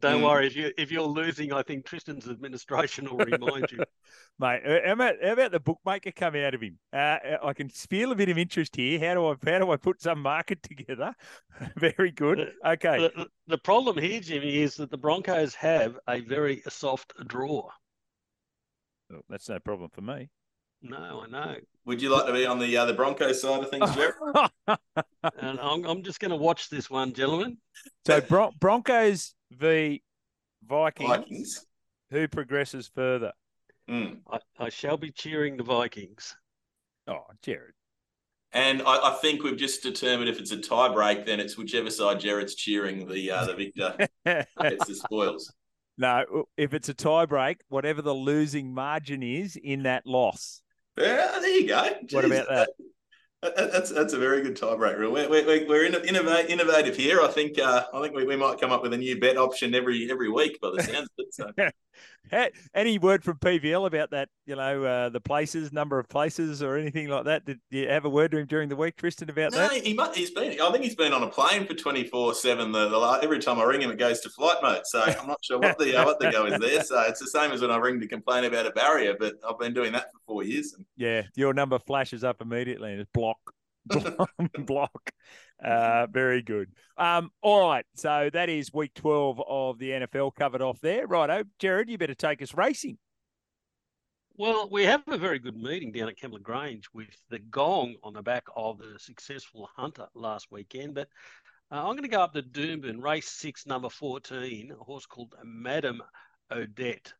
Don't 0.00 0.20
mm. 0.20 0.24
worry. 0.24 0.46
If 0.46 0.56
you 0.56 0.72
if 0.76 0.90
you're 0.90 1.02
losing, 1.02 1.52
I 1.52 1.62
think 1.62 1.86
Tristan's 1.86 2.28
administration 2.28 3.08
will 3.08 3.24
remind 3.24 3.70
you. 3.70 3.78
Mate, 4.38 4.62
how 4.64 4.92
about, 4.92 5.14
how 5.22 5.32
about 5.32 5.52
the 5.52 5.60
bookmaker 5.60 6.10
come 6.10 6.34
out 6.34 6.54
of 6.54 6.60
him? 6.60 6.78
Uh, 6.92 7.16
I 7.42 7.52
can 7.52 7.68
feel 7.68 8.10
a 8.10 8.16
bit 8.16 8.28
of 8.28 8.36
interest 8.36 8.74
here. 8.74 8.98
How 8.98 9.14
do 9.14 9.26
I 9.26 9.50
how 9.50 9.58
do 9.60 9.70
I 9.70 9.76
put 9.76 10.02
some 10.02 10.20
market 10.20 10.62
together? 10.62 11.14
very 11.76 12.10
good. 12.10 12.52
Okay. 12.66 12.98
The, 12.98 13.28
the 13.46 13.58
problem 13.58 13.96
here, 13.96 14.20
Jimmy, 14.20 14.58
is 14.58 14.74
that 14.76 14.90
the 14.90 14.98
Broncos 14.98 15.54
have 15.54 15.96
a 16.08 16.20
very 16.20 16.62
soft 16.68 17.12
draw. 17.26 17.70
Well, 19.10 19.22
that's 19.28 19.48
no 19.48 19.58
problem 19.58 19.90
for 19.90 20.00
me. 20.00 20.30
No, 20.82 21.24
I 21.24 21.28
know. 21.28 21.56
Would 21.86 22.02
you 22.02 22.10
like 22.10 22.26
to 22.26 22.32
be 22.32 22.44
on 22.44 22.58
the 22.58 22.76
uh, 22.76 22.84
the 22.84 22.92
Broncos 22.92 23.40
side 23.40 23.62
of 23.62 23.70
things, 23.70 23.90
Gerard? 23.94 24.50
and 25.38 25.58
I'm, 25.60 25.84
I'm 25.84 26.02
just 26.02 26.20
going 26.20 26.30
to 26.30 26.36
watch 26.36 26.68
this 26.68 26.90
one, 26.90 27.14
gentlemen. 27.14 27.56
So 28.06 28.20
Bron- 28.20 28.52
Broncos 28.60 29.34
v 29.50 30.02
Vikings, 30.66 31.08
Vikings. 31.08 31.66
Who 32.10 32.28
progresses 32.28 32.90
further? 32.94 33.32
Mm. 33.88 34.18
I, 34.30 34.38
I 34.58 34.68
shall 34.68 34.96
be 34.96 35.10
cheering 35.10 35.56
the 35.56 35.64
Vikings. 35.64 36.36
Oh, 37.06 37.24
Gerard. 37.42 37.74
And 38.52 38.82
I, 38.82 39.10
I, 39.10 39.18
think 39.20 39.42
we've 39.42 39.56
just 39.56 39.82
determined 39.82 40.28
if 40.28 40.38
it's 40.38 40.52
a 40.52 40.60
tie 40.60 40.92
break, 40.92 41.26
then 41.26 41.40
it's 41.40 41.58
whichever 41.58 41.90
side 41.90 42.20
Gerard's 42.20 42.54
cheering, 42.54 43.08
the 43.08 43.30
uh, 43.30 43.46
the 43.46 43.54
victor 43.54 43.96
gets 44.24 44.86
the 44.86 44.94
spoils. 44.94 45.52
No, 45.96 46.46
if 46.56 46.74
it's 46.74 46.88
a 46.88 46.94
tie 46.94 47.26
break, 47.26 47.60
whatever 47.68 48.02
the 48.02 48.14
losing 48.14 48.74
margin 48.74 49.22
is 49.22 49.56
in 49.56 49.84
that 49.84 50.06
loss. 50.06 50.60
Yeah, 50.98 51.38
there 51.40 51.48
you 51.48 51.68
go. 51.68 51.82
Jeez, 52.04 52.14
what 52.14 52.24
about 52.24 52.48
that? 52.48 52.70
That's 53.56 53.90
that's 53.90 54.12
a 54.12 54.18
very 54.18 54.42
good 54.42 54.56
tiebreaker 54.56 54.98
rule. 54.98 55.12
We're, 55.12 55.28
we're, 55.28 55.68
we're 55.68 55.84
innovate, 55.84 56.48
innovative 56.48 56.96
here. 56.96 57.20
I 57.20 57.28
think 57.28 57.58
uh, 57.58 57.84
I 57.92 58.00
think 58.00 58.14
we, 58.14 58.24
we 58.24 58.36
might 58.36 58.60
come 58.60 58.72
up 58.72 58.82
with 58.82 58.92
a 58.92 58.98
new 58.98 59.20
bet 59.20 59.36
option 59.36 59.74
every 59.74 60.10
every 60.10 60.30
week 60.30 60.60
by 60.60 60.70
the 60.74 60.82
sounds 60.82 61.08
of 61.08 61.10
it. 61.18 61.34
So. 61.34 61.50
Any 62.74 62.98
word 62.98 63.22
from 63.22 63.36
PVL 63.38 63.86
about 63.86 64.10
that? 64.10 64.28
You 64.46 64.56
know, 64.56 64.82
uh, 64.82 65.08
the 65.10 65.20
places, 65.20 65.72
number 65.72 65.98
of 65.98 66.08
places, 66.08 66.62
or 66.62 66.76
anything 66.76 67.08
like 67.08 67.26
that? 67.26 67.44
Did 67.44 67.60
you 67.70 67.88
have 67.88 68.04
a 68.04 68.08
word 68.08 68.30
to 68.32 68.38
him 68.38 68.46
during 68.46 68.68
the 68.68 68.76
week, 68.76 68.96
Tristan, 68.96 69.30
about 69.30 69.52
no, 69.52 69.58
that? 69.58 69.72
he 69.72 69.98
he's 70.14 70.30
been. 70.30 70.60
I 70.60 70.72
think 70.72 70.84
he's 70.84 70.94
been 70.94 71.12
on 71.12 71.22
a 71.22 71.28
plane 71.28 71.66
for 71.66 71.74
twenty 71.74 72.04
four 72.04 72.34
seven. 72.34 72.72
The, 72.72 72.88
the 72.88 73.20
every 73.22 73.40
time 73.40 73.58
I 73.58 73.64
ring 73.64 73.82
him, 73.82 73.90
it 73.90 73.98
goes 73.98 74.20
to 74.20 74.30
flight 74.30 74.56
mode. 74.62 74.82
So 74.86 75.02
I'm 75.02 75.26
not 75.26 75.44
sure 75.44 75.58
what 75.58 75.78
the 75.78 75.96
uh, 75.96 76.04
what 76.04 76.18
the 76.18 76.30
go 76.30 76.46
is 76.46 76.58
there. 76.58 76.82
So 76.82 77.00
it's 77.02 77.20
the 77.20 77.28
same 77.28 77.52
as 77.52 77.60
when 77.60 77.70
I 77.70 77.76
ring 77.76 78.00
to 78.00 78.08
complain 78.08 78.44
about 78.44 78.66
a 78.66 78.70
barrier. 78.70 79.14
But 79.18 79.34
I've 79.48 79.58
been 79.58 79.74
doing 79.74 79.92
that 79.92 80.10
for 80.12 80.18
four 80.26 80.44
years. 80.44 80.74
And... 80.76 80.84
Yeah, 80.96 81.22
your 81.34 81.52
number 81.52 81.78
flashes 81.78 82.24
up 82.24 82.40
immediately 82.40 82.92
and 82.92 83.00
it's 83.00 83.10
block. 83.12 83.33
block. 84.66 85.10
Uh, 85.64 86.06
very 86.06 86.42
good. 86.42 86.70
Um, 86.96 87.30
all 87.42 87.68
right. 87.68 87.84
So 87.94 88.30
that 88.32 88.48
is 88.48 88.72
week 88.72 88.94
12 88.94 89.40
of 89.46 89.78
the 89.78 89.90
NFL 89.90 90.34
covered 90.34 90.62
off 90.62 90.80
there. 90.80 91.06
Righto. 91.06 91.44
Gerard, 91.58 91.88
you 91.88 91.98
better 91.98 92.14
take 92.14 92.42
us 92.42 92.54
racing. 92.54 92.98
Well, 94.36 94.68
we 94.70 94.82
have 94.84 95.04
a 95.06 95.16
very 95.16 95.38
good 95.38 95.56
meeting 95.56 95.92
down 95.92 96.08
at 96.08 96.18
Kembla 96.18 96.42
Grange 96.42 96.88
with 96.92 97.16
the 97.30 97.38
gong 97.38 97.94
on 98.02 98.14
the 98.14 98.22
back 98.22 98.42
of 98.56 98.78
the 98.78 98.98
successful 98.98 99.68
Hunter 99.76 100.08
last 100.14 100.48
weekend. 100.50 100.94
But 100.94 101.08
uh, 101.70 101.76
I'm 101.76 101.92
going 101.92 102.02
to 102.02 102.08
go 102.08 102.20
up 102.20 102.34
to 102.34 102.42
Doomben, 102.42 103.00
race 103.00 103.28
six, 103.28 103.64
number 103.64 103.88
14, 103.88 104.72
a 104.72 104.82
horse 104.82 105.06
called 105.06 105.34
Madam 105.44 106.02
Odette 106.50 107.12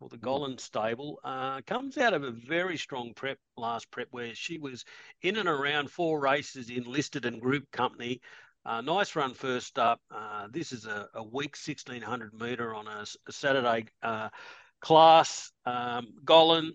or 0.00 0.08
the 0.08 0.18
Gollan 0.18 0.60
stable, 0.60 1.20
uh, 1.24 1.60
comes 1.66 1.96
out 1.98 2.14
of 2.14 2.22
a 2.22 2.30
very 2.30 2.76
strong 2.76 3.14
prep 3.14 3.38
last 3.56 3.90
prep 3.90 4.08
where 4.10 4.34
she 4.34 4.58
was 4.58 4.84
in 5.22 5.36
and 5.36 5.48
around 5.48 5.90
four 5.90 6.20
races 6.20 6.70
in 6.70 6.84
listed 6.84 7.24
and 7.24 7.40
group 7.40 7.70
company. 7.70 8.20
Uh, 8.66 8.80
nice 8.80 9.14
run 9.14 9.34
first 9.34 9.78
up. 9.78 10.00
Uh, 10.10 10.48
this 10.50 10.72
is 10.72 10.86
a, 10.86 11.08
a 11.14 11.22
week 11.22 11.56
1600 11.56 12.32
metre 12.32 12.74
on 12.74 12.86
a, 12.86 13.04
a 13.28 13.32
Saturday 13.32 13.86
uh, 14.02 14.28
class. 14.80 15.52
Um, 15.66 16.14
Gollan 16.24 16.70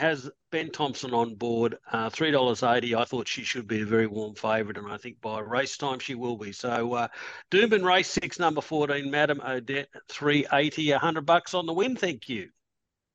has 0.00 0.30
Ben 0.50 0.70
Thompson 0.70 1.14
on 1.14 1.34
board, 1.34 1.76
uh, 1.92 2.10
three 2.10 2.30
dollars 2.30 2.62
eighty. 2.62 2.94
I 2.94 3.04
thought 3.04 3.28
she 3.28 3.44
should 3.44 3.68
be 3.68 3.82
a 3.82 3.86
very 3.86 4.06
warm 4.06 4.34
favourite, 4.34 4.78
and 4.78 4.90
I 4.90 4.96
think 4.96 5.20
by 5.20 5.40
race 5.40 5.76
time 5.76 5.98
she 5.98 6.14
will 6.14 6.36
be. 6.36 6.52
So, 6.52 6.94
uh, 6.94 7.08
Doomben 7.50 7.84
race 7.84 8.08
six, 8.08 8.38
number 8.38 8.60
fourteen, 8.60 9.10
Madam 9.10 9.40
Odette, 9.40 9.88
380 10.08 10.92
100 10.92 11.26
bucks 11.26 11.54
on 11.54 11.66
the 11.66 11.72
win. 11.72 11.96
Thank 11.96 12.28
you. 12.28 12.48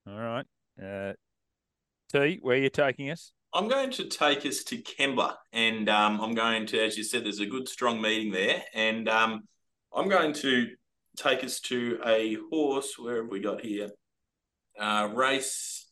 All 0.08 0.18
right, 0.18 0.46
uh, 0.82 1.14
T, 2.14 2.40
where 2.42 2.56
are 2.56 2.60
you 2.60 2.70
taking 2.70 3.10
us? 3.10 3.32
I'm 3.54 3.68
going 3.68 3.92
to 3.92 4.06
take 4.06 4.46
us 4.46 4.64
to 4.66 4.78
Kembla, 4.78 5.36
and 5.54 5.90
um, 5.90 6.20
I'm 6.22 6.36
going 6.36 6.68
to, 6.68 6.84
as 6.84 6.98
you 6.98 7.04
said, 7.04 7.24
there's 7.24 7.40
a 7.40 7.46
good 7.46 7.70
strong 7.70 8.02
meeting 8.02 8.32
there, 8.32 8.62
and 8.74 9.08
um, 9.10 9.48
I'm 9.94 10.10
going 10.10 10.34
to 10.34 10.68
take 11.18 11.44
us 11.44 11.60
to 11.62 12.00
a 12.06 12.38
horse. 12.50 13.00
Where 13.00 13.22
have 13.24 13.32
we 13.32 13.40
got 13.40 13.62
here? 13.62 13.90
Uh, 14.78 15.10
race. 15.14 15.85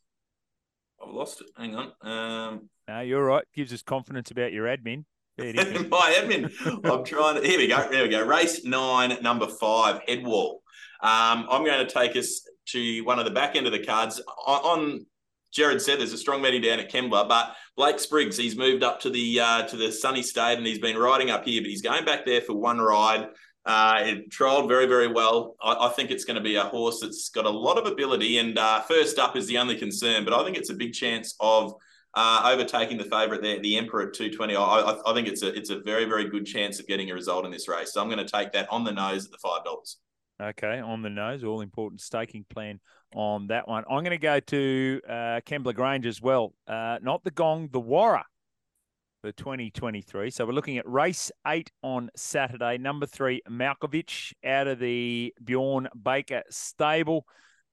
I've 1.03 1.13
lost 1.13 1.41
it. 1.41 1.47
Hang 1.57 1.75
on. 1.75 1.91
Um, 2.01 2.69
no, 2.87 3.01
you're 3.01 3.23
right. 3.23 3.45
Gives 3.55 3.73
us 3.73 3.81
confidence 3.81 4.31
about 4.31 4.53
your 4.53 4.65
admin. 4.65 5.05
My 5.37 6.15
admin. 6.17 6.51
I'm 6.85 7.03
trying 7.03 7.41
to. 7.41 7.47
Here 7.47 7.57
we 7.57 7.67
go. 7.67 7.87
There 7.89 8.03
we 8.03 8.09
go. 8.09 8.23
Race 8.23 8.63
nine, 8.63 9.17
number 9.21 9.47
five, 9.47 10.01
Headwall. 10.07 10.61
Um, 11.01 11.47
I'm 11.49 11.65
going 11.65 11.85
to 11.85 11.91
take 11.91 12.15
us 12.15 12.47
to 12.67 13.01
one 13.01 13.19
of 13.19 13.25
the 13.25 13.31
back 13.31 13.55
end 13.55 13.65
of 13.65 13.73
the 13.73 13.83
cards. 13.83 14.21
On, 14.45 14.59
on 14.61 15.05
Gerard 15.51 15.81
said 15.81 15.99
there's 15.99 16.13
a 16.13 16.17
strong 16.17 16.41
meeting 16.41 16.61
down 16.61 16.79
at 16.79 16.91
Kembla, 16.91 17.27
but 17.27 17.55
Blake 17.75 17.99
Spriggs, 17.99 18.37
he's 18.37 18.55
moved 18.55 18.83
up 18.83 18.99
to 19.01 19.09
the 19.09 19.39
uh, 19.39 19.63
to 19.63 19.77
the 19.77 19.91
sunny 19.91 20.21
state 20.21 20.57
and 20.57 20.65
he's 20.65 20.79
been 20.79 20.97
riding 20.97 21.29
up 21.29 21.45
here, 21.45 21.61
but 21.61 21.69
he's 21.69 21.81
going 21.81 22.05
back 22.05 22.25
there 22.25 22.41
for 22.41 22.53
one 22.53 22.79
ride. 22.79 23.27
Uh, 23.65 24.01
it 24.01 24.29
trialled 24.29 24.67
very, 24.67 24.85
very 24.85 25.07
well. 25.07 25.55
I, 25.61 25.87
I, 25.87 25.89
think 25.89 26.11
it's 26.11 26.25
going 26.25 26.35
to 26.35 26.41
be 26.41 26.55
a 26.55 26.63
horse 26.63 26.99
that's 26.99 27.29
got 27.29 27.45
a 27.45 27.49
lot 27.49 27.77
of 27.77 27.85
ability. 27.85 28.39
And 28.39 28.57
uh, 28.57 28.81
first 28.81 29.19
up 29.19 29.37
is 29.37 29.47
the 29.47 29.57
only 29.57 29.77
concern, 29.77 30.25
but 30.25 30.33
I 30.33 30.43
think 30.43 30.57
it's 30.57 30.69
a 30.69 30.73
big 30.73 30.91
chance 30.91 31.33
of 31.39 31.73
uh, 32.13 32.51
overtaking 32.53 32.97
the 32.97 33.05
favourite 33.05 33.41
there, 33.41 33.59
the 33.61 33.77
Emperor 33.77 34.07
at 34.07 34.13
220. 34.13 34.55
I, 34.55 34.99
I, 35.05 35.13
think 35.13 35.29
it's 35.29 35.43
a 35.43 35.53
it's 35.53 35.69
a 35.69 35.79
very, 35.79 36.05
very 36.05 36.29
good 36.29 36.45
chance 36.45 36.79
of 36.79 36.87
getting 36.87 37.09
a 37.09 37.13
result 37.13 37.45
in 37.45 37.51
this 37.51 37.69
race. 37.69 37.93
So 37.93 38.01
I'm 38.01 38.09
going 38.09 38.25
to 38.25 38.31
take 38.31 38.51
that 38.51 38.67
on 38.69 38.83
the 38.83 38.91
nose 38.91 39.25
at 39.25 39.31
the 39.31 39.37
five 39.37 39.63
dollars. 39.63 39.97
Okay, 40.41 40.79
on 40.79 41.01
the 41.01 41.09
nose, 41.09 41.43
all 41.43 41.61
important 41.61 42.01
staking 42.01 42.45
plan 42.49 42.81
on 43.15 43.47
that 43.47 43.67
one. 43.67 43.85
I'm 43.89 44.03
going 44.03 44.11
to 44.11 44.17
go 44.17 44.39
to 44.39 45.01
uh, 45.07 45.39
Kembla 45.45 45.73
Grange 45.73 46.05
as 46.05 46.21
well. 46.21 46.53
Uh, 46.67 46.97
not 47.01 47.23
the 47.23 47.31
Gong, 47.31 47.69
the 47.71 47.79
Warra 47.79 48.25
for 49.23 49.31
2023. 49.31 50.29
So 50.31 50.45
we're 50.45 50.51
looking 50.51 50.77
at 50.77 50.87
race 50.87 51.31
eight 51.47 51.71
on 51.81 52.09
Saturday. 52.13 52.77
Number 52.77 53.05
three, 53.05 53.41
Malkovich 53.49 54.33
out 54.45 54.67
of 54.67 54.79
the 54.79 55.33
Bjorn 55.41 55.87
Baker 55.99 56.43
stable. 56.49 57.25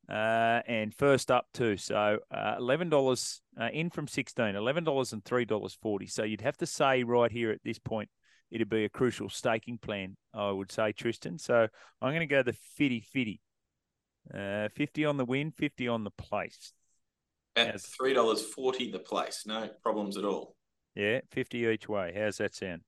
Uh, 0.09 0.61
and 0.69 0.95
first 0.95 1.29
up 1.29 1.47
too. 1.53 1.77
So 1.77 2.19
uh, 2.33 2.55
eleven 2.57 2.89
dollars 2.89 3.43
uh, 3.61 3.69
in 3.73 3.91
from 3.91 4.07
sixteen. 4.07 4.55
Eleven 4.55 4.85
dollars 4.85 5.13
and 5.13 5.25
three 5.25 5.45
dollars 5.45 5.77
forty. 5.83 6.07
So 6.07 6.23
you'd 6.23 6.41
have 6.41 6.57
to 6.59 6.67
say 6.67 7.03
right 7.03 7.31
here 7.31 7.51
at 7.51 7.63
this 7.65 7.81
point, 7.81 8.09
it'd 8.53 8.71
be 8.71 8.85
a 8.85 8.89
crucial 8.89 9.29
staking 9.29 9.79
plan. 9.79 10.17
I 10.33 10.53
would 10.53 10.71
say 10.71 10.93
Tristan. 10.93 11.39
So 11.39 11.67
I'm 12.01 12.11
going 12.11 12.21
to 12.21 12.27
go 12.27 12.45
the 12.45 12.57
fitty 12.77 13.01
fitty. 13.13 13.41
Uh, 14.33 14.69
fifty 14.77 15.05
on 15.05 15.17
the 15.17 15.25
win, 15.25 15.51
fifty 15.51 15.89
on 15.89 16.05
the 16.05 16.11
place. 16.11 16.73
At 17.57 17.81
three 17.81 18.15
dollars 18.15 18.41
forty 18.41 18.91
the 18.93 19.01
place. 19.01 19.45
No 19.47 19.69
problems 19.83 20.17
at 20.17 20.25
all. 20.25 20.55
Yeah, 20.95 21.21
50 21.31 21.59
each 21.59 21.89
way. 21.89 22.13
How's 22.17 22.39
that 22.39 22.55
sound? 22.55 22.83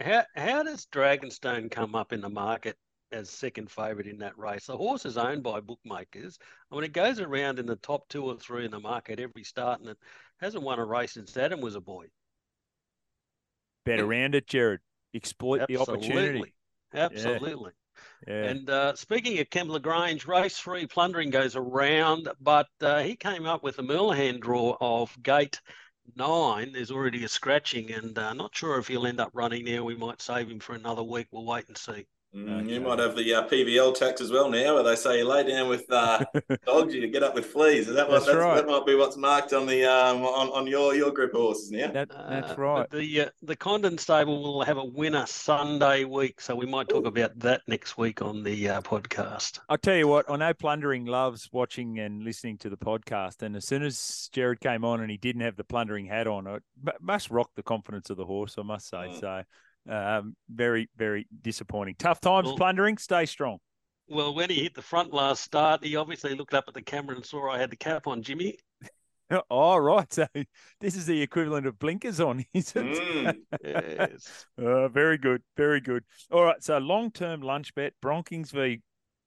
How 0.00 0.24
how 0.34 0.62
does 0.62 0.86
Dragonstone 0.86 1.70
come 1.70 1.94
up 1.94 2.12
in 2.12 2.20
the 2.20 2.28
market 2.28 2.76
as 3.12 3.30
second 3.30 3.70
favourite 3.70 4.08
in 4.08 4.18
that 4.18 4.36
race? 4.38 4.66
The 4.66 4.76
horse 4.76 5.06
is 5.06 5.16
owned 5.16 5.42
by 5.42 5.60
bookmakers. 5.60 6.38
I 6.70 6.74
mean, 6.74 6.84
it 6.84 6.92
goes 6.92 7.18
around 7.18 7.58
in 7.58 7.66
the 7.66 7.76
top 7.76 8.08
two 8.08 8.24
or 8.24 8.36
three 8.36 8.66
in 8.66 8.72
the 8.72 8.80
market 8.80 9.20
every 9.20 9.44
start, 9.44 9.80
and 9.80 9.88
it 9.88 9.98
hasn't 10.38 10.64
won 10.64 10.78
a 10.78 10.84
race 10.84 11.12
since 11.12 11.36
Adam 11.36 11.60
was 11.60 11.76
a 11.76 11.80
boy. 11.80 12.06
Bet 13.86 14.00
around 14.00 14.34
it, 14.34 14.46
Gerard. 14.46 14.80
Exploit 15.14 15.62
Absolutely. 15.62 15.86
the 15.86 15.92
opportunity. 15.92 16.54
Absolutely. 16.92 17.72
Yeah. 18.26 18.34
yeah. 18.34 18.50
And 18.50 18.68
uh, 18.68 18.94
speaking 18.96 19.38
of 19.38 19.48
Kembla 19.48 19.80
Grange, 19.80 20.26
race 20.26 20.58
three, 20.58 20.86
plundering 20.86 21.30
goes 21.30 21.56
around, 21.56 22.28
but 22.40 22.68
uh, 22.82 23.02
he 23.02 23.16
came 23.16 23.46
up 23.46 23.62
with 23.62 23.78
a 23.78 23.82
Merlehan 23.82 24.40
draw 24.40 24.76
of 24.78 25.16
gate 25.22 25.60
nine, 26.14 26.72
there's 26.72 26.90
already 26.90 27.24
a 27.24 27.28
scratching, 27.28 27.92
and 27.92 28.18
uh, 28.18 28.32
not 28.34 28.54
sure 28.54 28.78
if 28.78 28.88
he'll 28.88 29.06
end 29.06 29.20
up 29.20 29.30
running 29.32 29.64
now. 29.64 29.84
We 29.84 29.96
might 29.96 30.20
save 30.22 30.50
him 30.50 30.60
for 30.60 30.74
another 30.74 31.02
week. 31.02 31.28
We'll 31.30 31.44
wait 31.44 31.68
and 31.68 31.76
see. 31.78 32.06
Mm, 32.36 32.64
okay. 32.64 32.74
You 32.74 32.80
might 32.80 32.98
have 32.98 33.16
the 33.16 33.34
uh, 33.34 33.48
PVL 33.48 33.94
tax 33.94 34.20
as 34.20 34.30
well 34.30 34.50
now, 34.50 34.74
where 34.74 34.82
they 34.82 34.94
say 34.94 35.18
you 35.18 35.24
lay 35.26 35.48
down 35.48 35.68
with 35.68 35.90
uh, 35.90 36.22
dogs, 36.66 36.94
you 36.94 37.06
get 37.08 37.22
up 37.22 37.34
with 37.34 37.46
fleas. 37.46 37.88
Is 37.88 37.94
that 37.94 38.08
what? 38.08 38.16
That's 38.16 38.26
That's, 38.26 38.38
right. 38.38 38.56
That 38.56 38.66
might 38.66 38.84
be 38.84 38.94
what's 38.94 39.16
marked 39.16 39.54
on 39.54 39.66
the 39.66 39.84
um, 39.84 40.22
on, 40.22 40.48
on 40.48 40.66
your 40.66 40.94
your 40.94 41.10
group 41.12 41.32
of 41.34 41.40
horses 41.40 41.70
now. 41.70 41.90
That, 41.92 42.10
that's 42.10 42.52
Uh, 42.52 42.56
right. 42.58 42.90
the 42.90 43.22
uh, 43.22 43.28
the 43.42 43.56
Condon 43.56 43.96
stable 43.96 44.42
will 44.42 44.62
have 44.64 44.76
a 44.76 44.84
winner 44.84 45.24
Sunday 45.26 46.04
week, 46.04 46.40
so 46.42 46.54
we 46.54 46.66
might 46.66 46.88
talk 46.90 47.06
about 47.06 47.38
that 47.38 47.62
next 47.68 47.96
week 47.96 48.20
on 48.20 48.42
the 48.42 48.68
uh, 48.68 48.80
podcast. 48.82 49.60
I'll 49.70 49.78
tell 49.78 49.96
you 49.96 50.08
what, 50.08 50.30
I 50.30 50.36
know 50.36 50.52
Plundering 50.52 51.06
loves 51.06 51.48
watching 51.52 51.98
and 52.00 52.22
listening 52.22 52.58
to 52.58 52.68
the 52.68 52.76
podcast. 52.76 53.40
And 53.42 53.56
as 53.56 53.66
soon 53.66 53.82
as 53.82 54.28
Gerard 54.32 54.60
came 54.60 54.84
on 54.84 55.00
and 55.00 55.10
he 55.10 55.16
didn't 55.16 55.42
have 55.42 55.56
the 55.56 55.64
Plundering 55.64 56.04
hat 56.04 56.26
on, 56.26 56.46
it 56.46 56.62
must 57.00 57.30
rock 57.30 57.50
the 57.56 57.62
confidence 57.62 58.10
of 58.10 58.18
the 58.18 58.26
horse, 58.26 58.56
I 58.58 58.62
must 58.62 58.88
say. 58.88 58.96
Mm. 58.96 59.20
So, 59.20 59.42
um, 59.88 60.34
very, 60.48 60.88
very 60.96 61.26
disappointing. 61.42 61.96
Tough 61.98 62.20
times, 62.20 62.46
Well- 62.46 62.56
Plundering. 62.56 62.98
Stay 62.98 63.26
strong. 63.26 63.58
Well, 64.08 64.34
when 64.34 64.50
he 64.50 64.62
hit 64.62 64.74
the 64.74 64.82
front 64.82 65.12
last 65.12 65.42
start, 65.42 65.82
he 65.82 65.96
obviously 65.96 66.36
looked 66.36 66.54
up 66.54 66.64
at 66.68 66.74
the 66.74 66.82
camera 66.82 67.16
and 67.16 67.24
saw 67.26 67.50
I 67.50 67.58
had 67.58 67.70
the 67.70 67.76
cap 67.76 68.06
on, 68.06 68.22
Jimmy. 68.22 68.58
Oh, 69.50 69.76
right. 69.76 70.12
So, 70.12 70.24
this 70.80 70.94
is 70.94 71.04
the 71.06 71.20
equivalent 71.20 71.66
of 71.66 71.76
blinkers 71.80 72.20
on, 72.20 72.44
is 72.54 72.72
it? 72.76 72.84
Mm. 72.84 73.36
Yes. 73.64 74.46
Uh, 74.56 74.86
very 74.86 75.18
good, 75.18 75.42
very 75.56 75.80
good. 75.80 76.04
All 76.30 76.44
right, 76.44 76.62
so 76.62 76.78
long 76.78 77.10
term 77.10 77.40
lunch 77.40 77.74
bet: 77.74 77.94
Broncos 78.00 78.52
v 78.52 78.82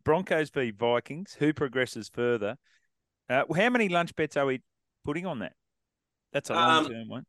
Broncos 0.06 0.52
v 0.52 0.72
Vikings. 0.72 1.36
Who 1.40 1.52
progresses 1.52 2.08
further? 2.14 2.56
Uh, 3.30 3.44
how 3.54 3.70
many 3.70 3.90
lunch 3.90 4.16
bets 4.16 4.38
are 4.38 4.46
we 4.46 4.62
putting 5.04 5.26
on 5.26 5.40
that? 5.40 5.52
That's 6.32 6.50
a 6.50 6.56
Um, 6.58 6.84
long 6.86 6.92
term 6.94 7.10
one. 7.10 7.26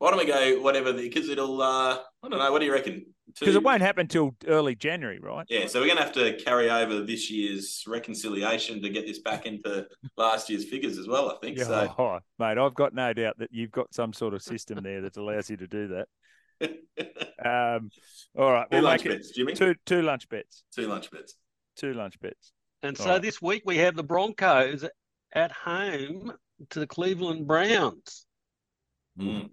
Why 0.00 0.10
don't 0.10 0.18
we 0.18 0.24
go 0.24 0.62
whatever 0.62 0.94
because 0.94 1.28
it'll 1.28 1.60
uh 1.60 1.98
I 2.22 2.28
don't 2.28 2.38
know, 2.38 2.50
what 2.50 2.60
do 2.60 2.64
you 2.64 2.72
reckon? 2.72 3.04
Because 3.38 3.54
it 3.54 3.62
won't 3.62 3.82
happen 3.82 4.08
till 4.08 4.34
early 4.48 4.74
January, 4.74 5.20
right? 5.20 5.46
Yeah, 5.48 5.66
so 5.66 5.80
we're 5.80 5.88
gonna 5.88 6.00
have 6.00 6.12
to 6.14 6.36
carry 6.42 6.70
over 6.70 7.02
this 7.02 7.30
year's 7.30 7.84
reconciliation 7.86 8.80
to 8.82 8.88
get 8.88 9.06
this 9.06 9.18
back 9.20 9.44
into 9.44 9.86
last 10.16 10.48
year's 10.48 10.64
figures 10.64 10.96
as 10.96 11.06
well, 11.06 11.30
I 11.30 11.36
think. 11.40 11.58
Yeah, 11.58 11.64
So 11.64 11.94
oh, 11.98 12.18
mate, 12.38 12.56
I've 12.56 12.74
got 12.74 12.94
no 12.94 13.12
doubt 13.12 13.38
that 13.38 13.50
you've 13.52 13.70
got 13.70 13.92
some 13.94 14.14
sort 14.14 14.32
of 14.32 14.42
system 14.42 14.82
there 14.82 15.02
that 15.02 15.18
allows 15.18 15.50
you 15.50 15.58
to 15.58 15.66
do 15.66 15.88
that. 15.88 16.08
Um, 17.42 17.88
all 18.36 18.52
right, 18.52 18.70
two 18.70 18.76
we'll 18.76 18.82
lunch 18.84 19.02
make 19.06 19.14
bets, 19.14 19.30
Jimmy. 19.30 19.54
two 19.54 19.74
two 19.86 20.02
lunch 20.02 20.28
bets. 20.28 20.62
Two 20.74 20.86
lunch 20.86 21.10
bets. 21.10 21.36
Two 21.76 21.94
lunch 21.94 22.20
bets. 22.20 22.52
And 22.82 22.98
All 22.98 23.04
so 23.06 23.10
right. 23.12 23.22
this 23.22 23.40
week 23.40 23.62
we 23.64 23.78
have 23.78 23.96
the 23.96 24.02
Broncos 24.02 24.84
at 25.32 25.52
home 25.52 26.32
to 26.68 26.78
the 26.78 26.86
Cleveland 26.86 27.46
Browns. 27.46 28.26
Mm. 29.18 29.48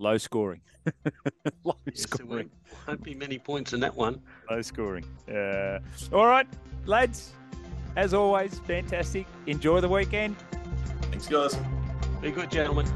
Low 0.00 0.16
scoring. 0.16 0.62
Low 1.62 1.76
Yes, 1.84 2.06
there 2.06 2.24
scoring. 2.26 2.50
won't 2.88 3.02
be 3.04 3.14
many 3.14 3.38
points 3.38 3.74
in 3.74 3.80
that 3.80 3.94
one. 3.94 4.22
Low 4.50 4.62
scoring. 4.62 5.04
Uh, 5.30 5.78
all 6.10 6.24
right, 6.26 6.46
lads. 6.86 7.32
As 7.96 8.14
always, 8.14 8.58
fantastic. 8.60 9.26
Enjoy 9.46 9.82
the 9.82 9.88
weekend. 9.90 10.36
Thanks, 11.10 11.26
guys. 11.26 11.54
Be 12.22 12.30
good, 12.30 12.50
gentlemen. 12.50 12.86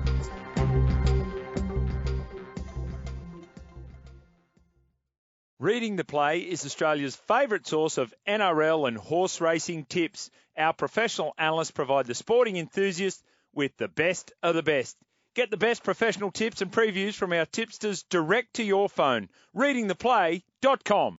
Reading 5.58 5.96
the 5.96 6.04
Play 6.04 6.40
is 6.40 6.64
Australia's 6.64 7.16
favourite 7.16 7.66
source 7.66 7.96
of 7.96 8.12
NRL 8.26 8.88
and 8.88 8.96
horse 8.96 9.40
racing 9.40 9.84
tips. 9.84 10.30
Our 10.56 10.72
professional 10.72 11.32
analysts 11.38 11.70
provide 11.70 12.06
the 12.06 12.14
sporting 12.14 12.56
enthusiast 12.56 13.22
with 13.54 13.76
the 13.76 13.88
best 13.88 14.32
of 14.42 14.54
the 14.54 14.62
best. 14.62 14.96
Get 15.34 15.50
the 15.50 15.56
best 15.56 15.82
professional 15.82 16.30
tips 16.30 16.62
and 16.62 16.70
previews 16.70 17.14
from 17.14 17.32
our 17.32 17.44
tipsters 17.44 18.04
direct 18.04 18.54
to 18.54 18.62
your 18.62 18.88
phone. 18.88 19.28
Readingtheplay.com. 19.56 21.12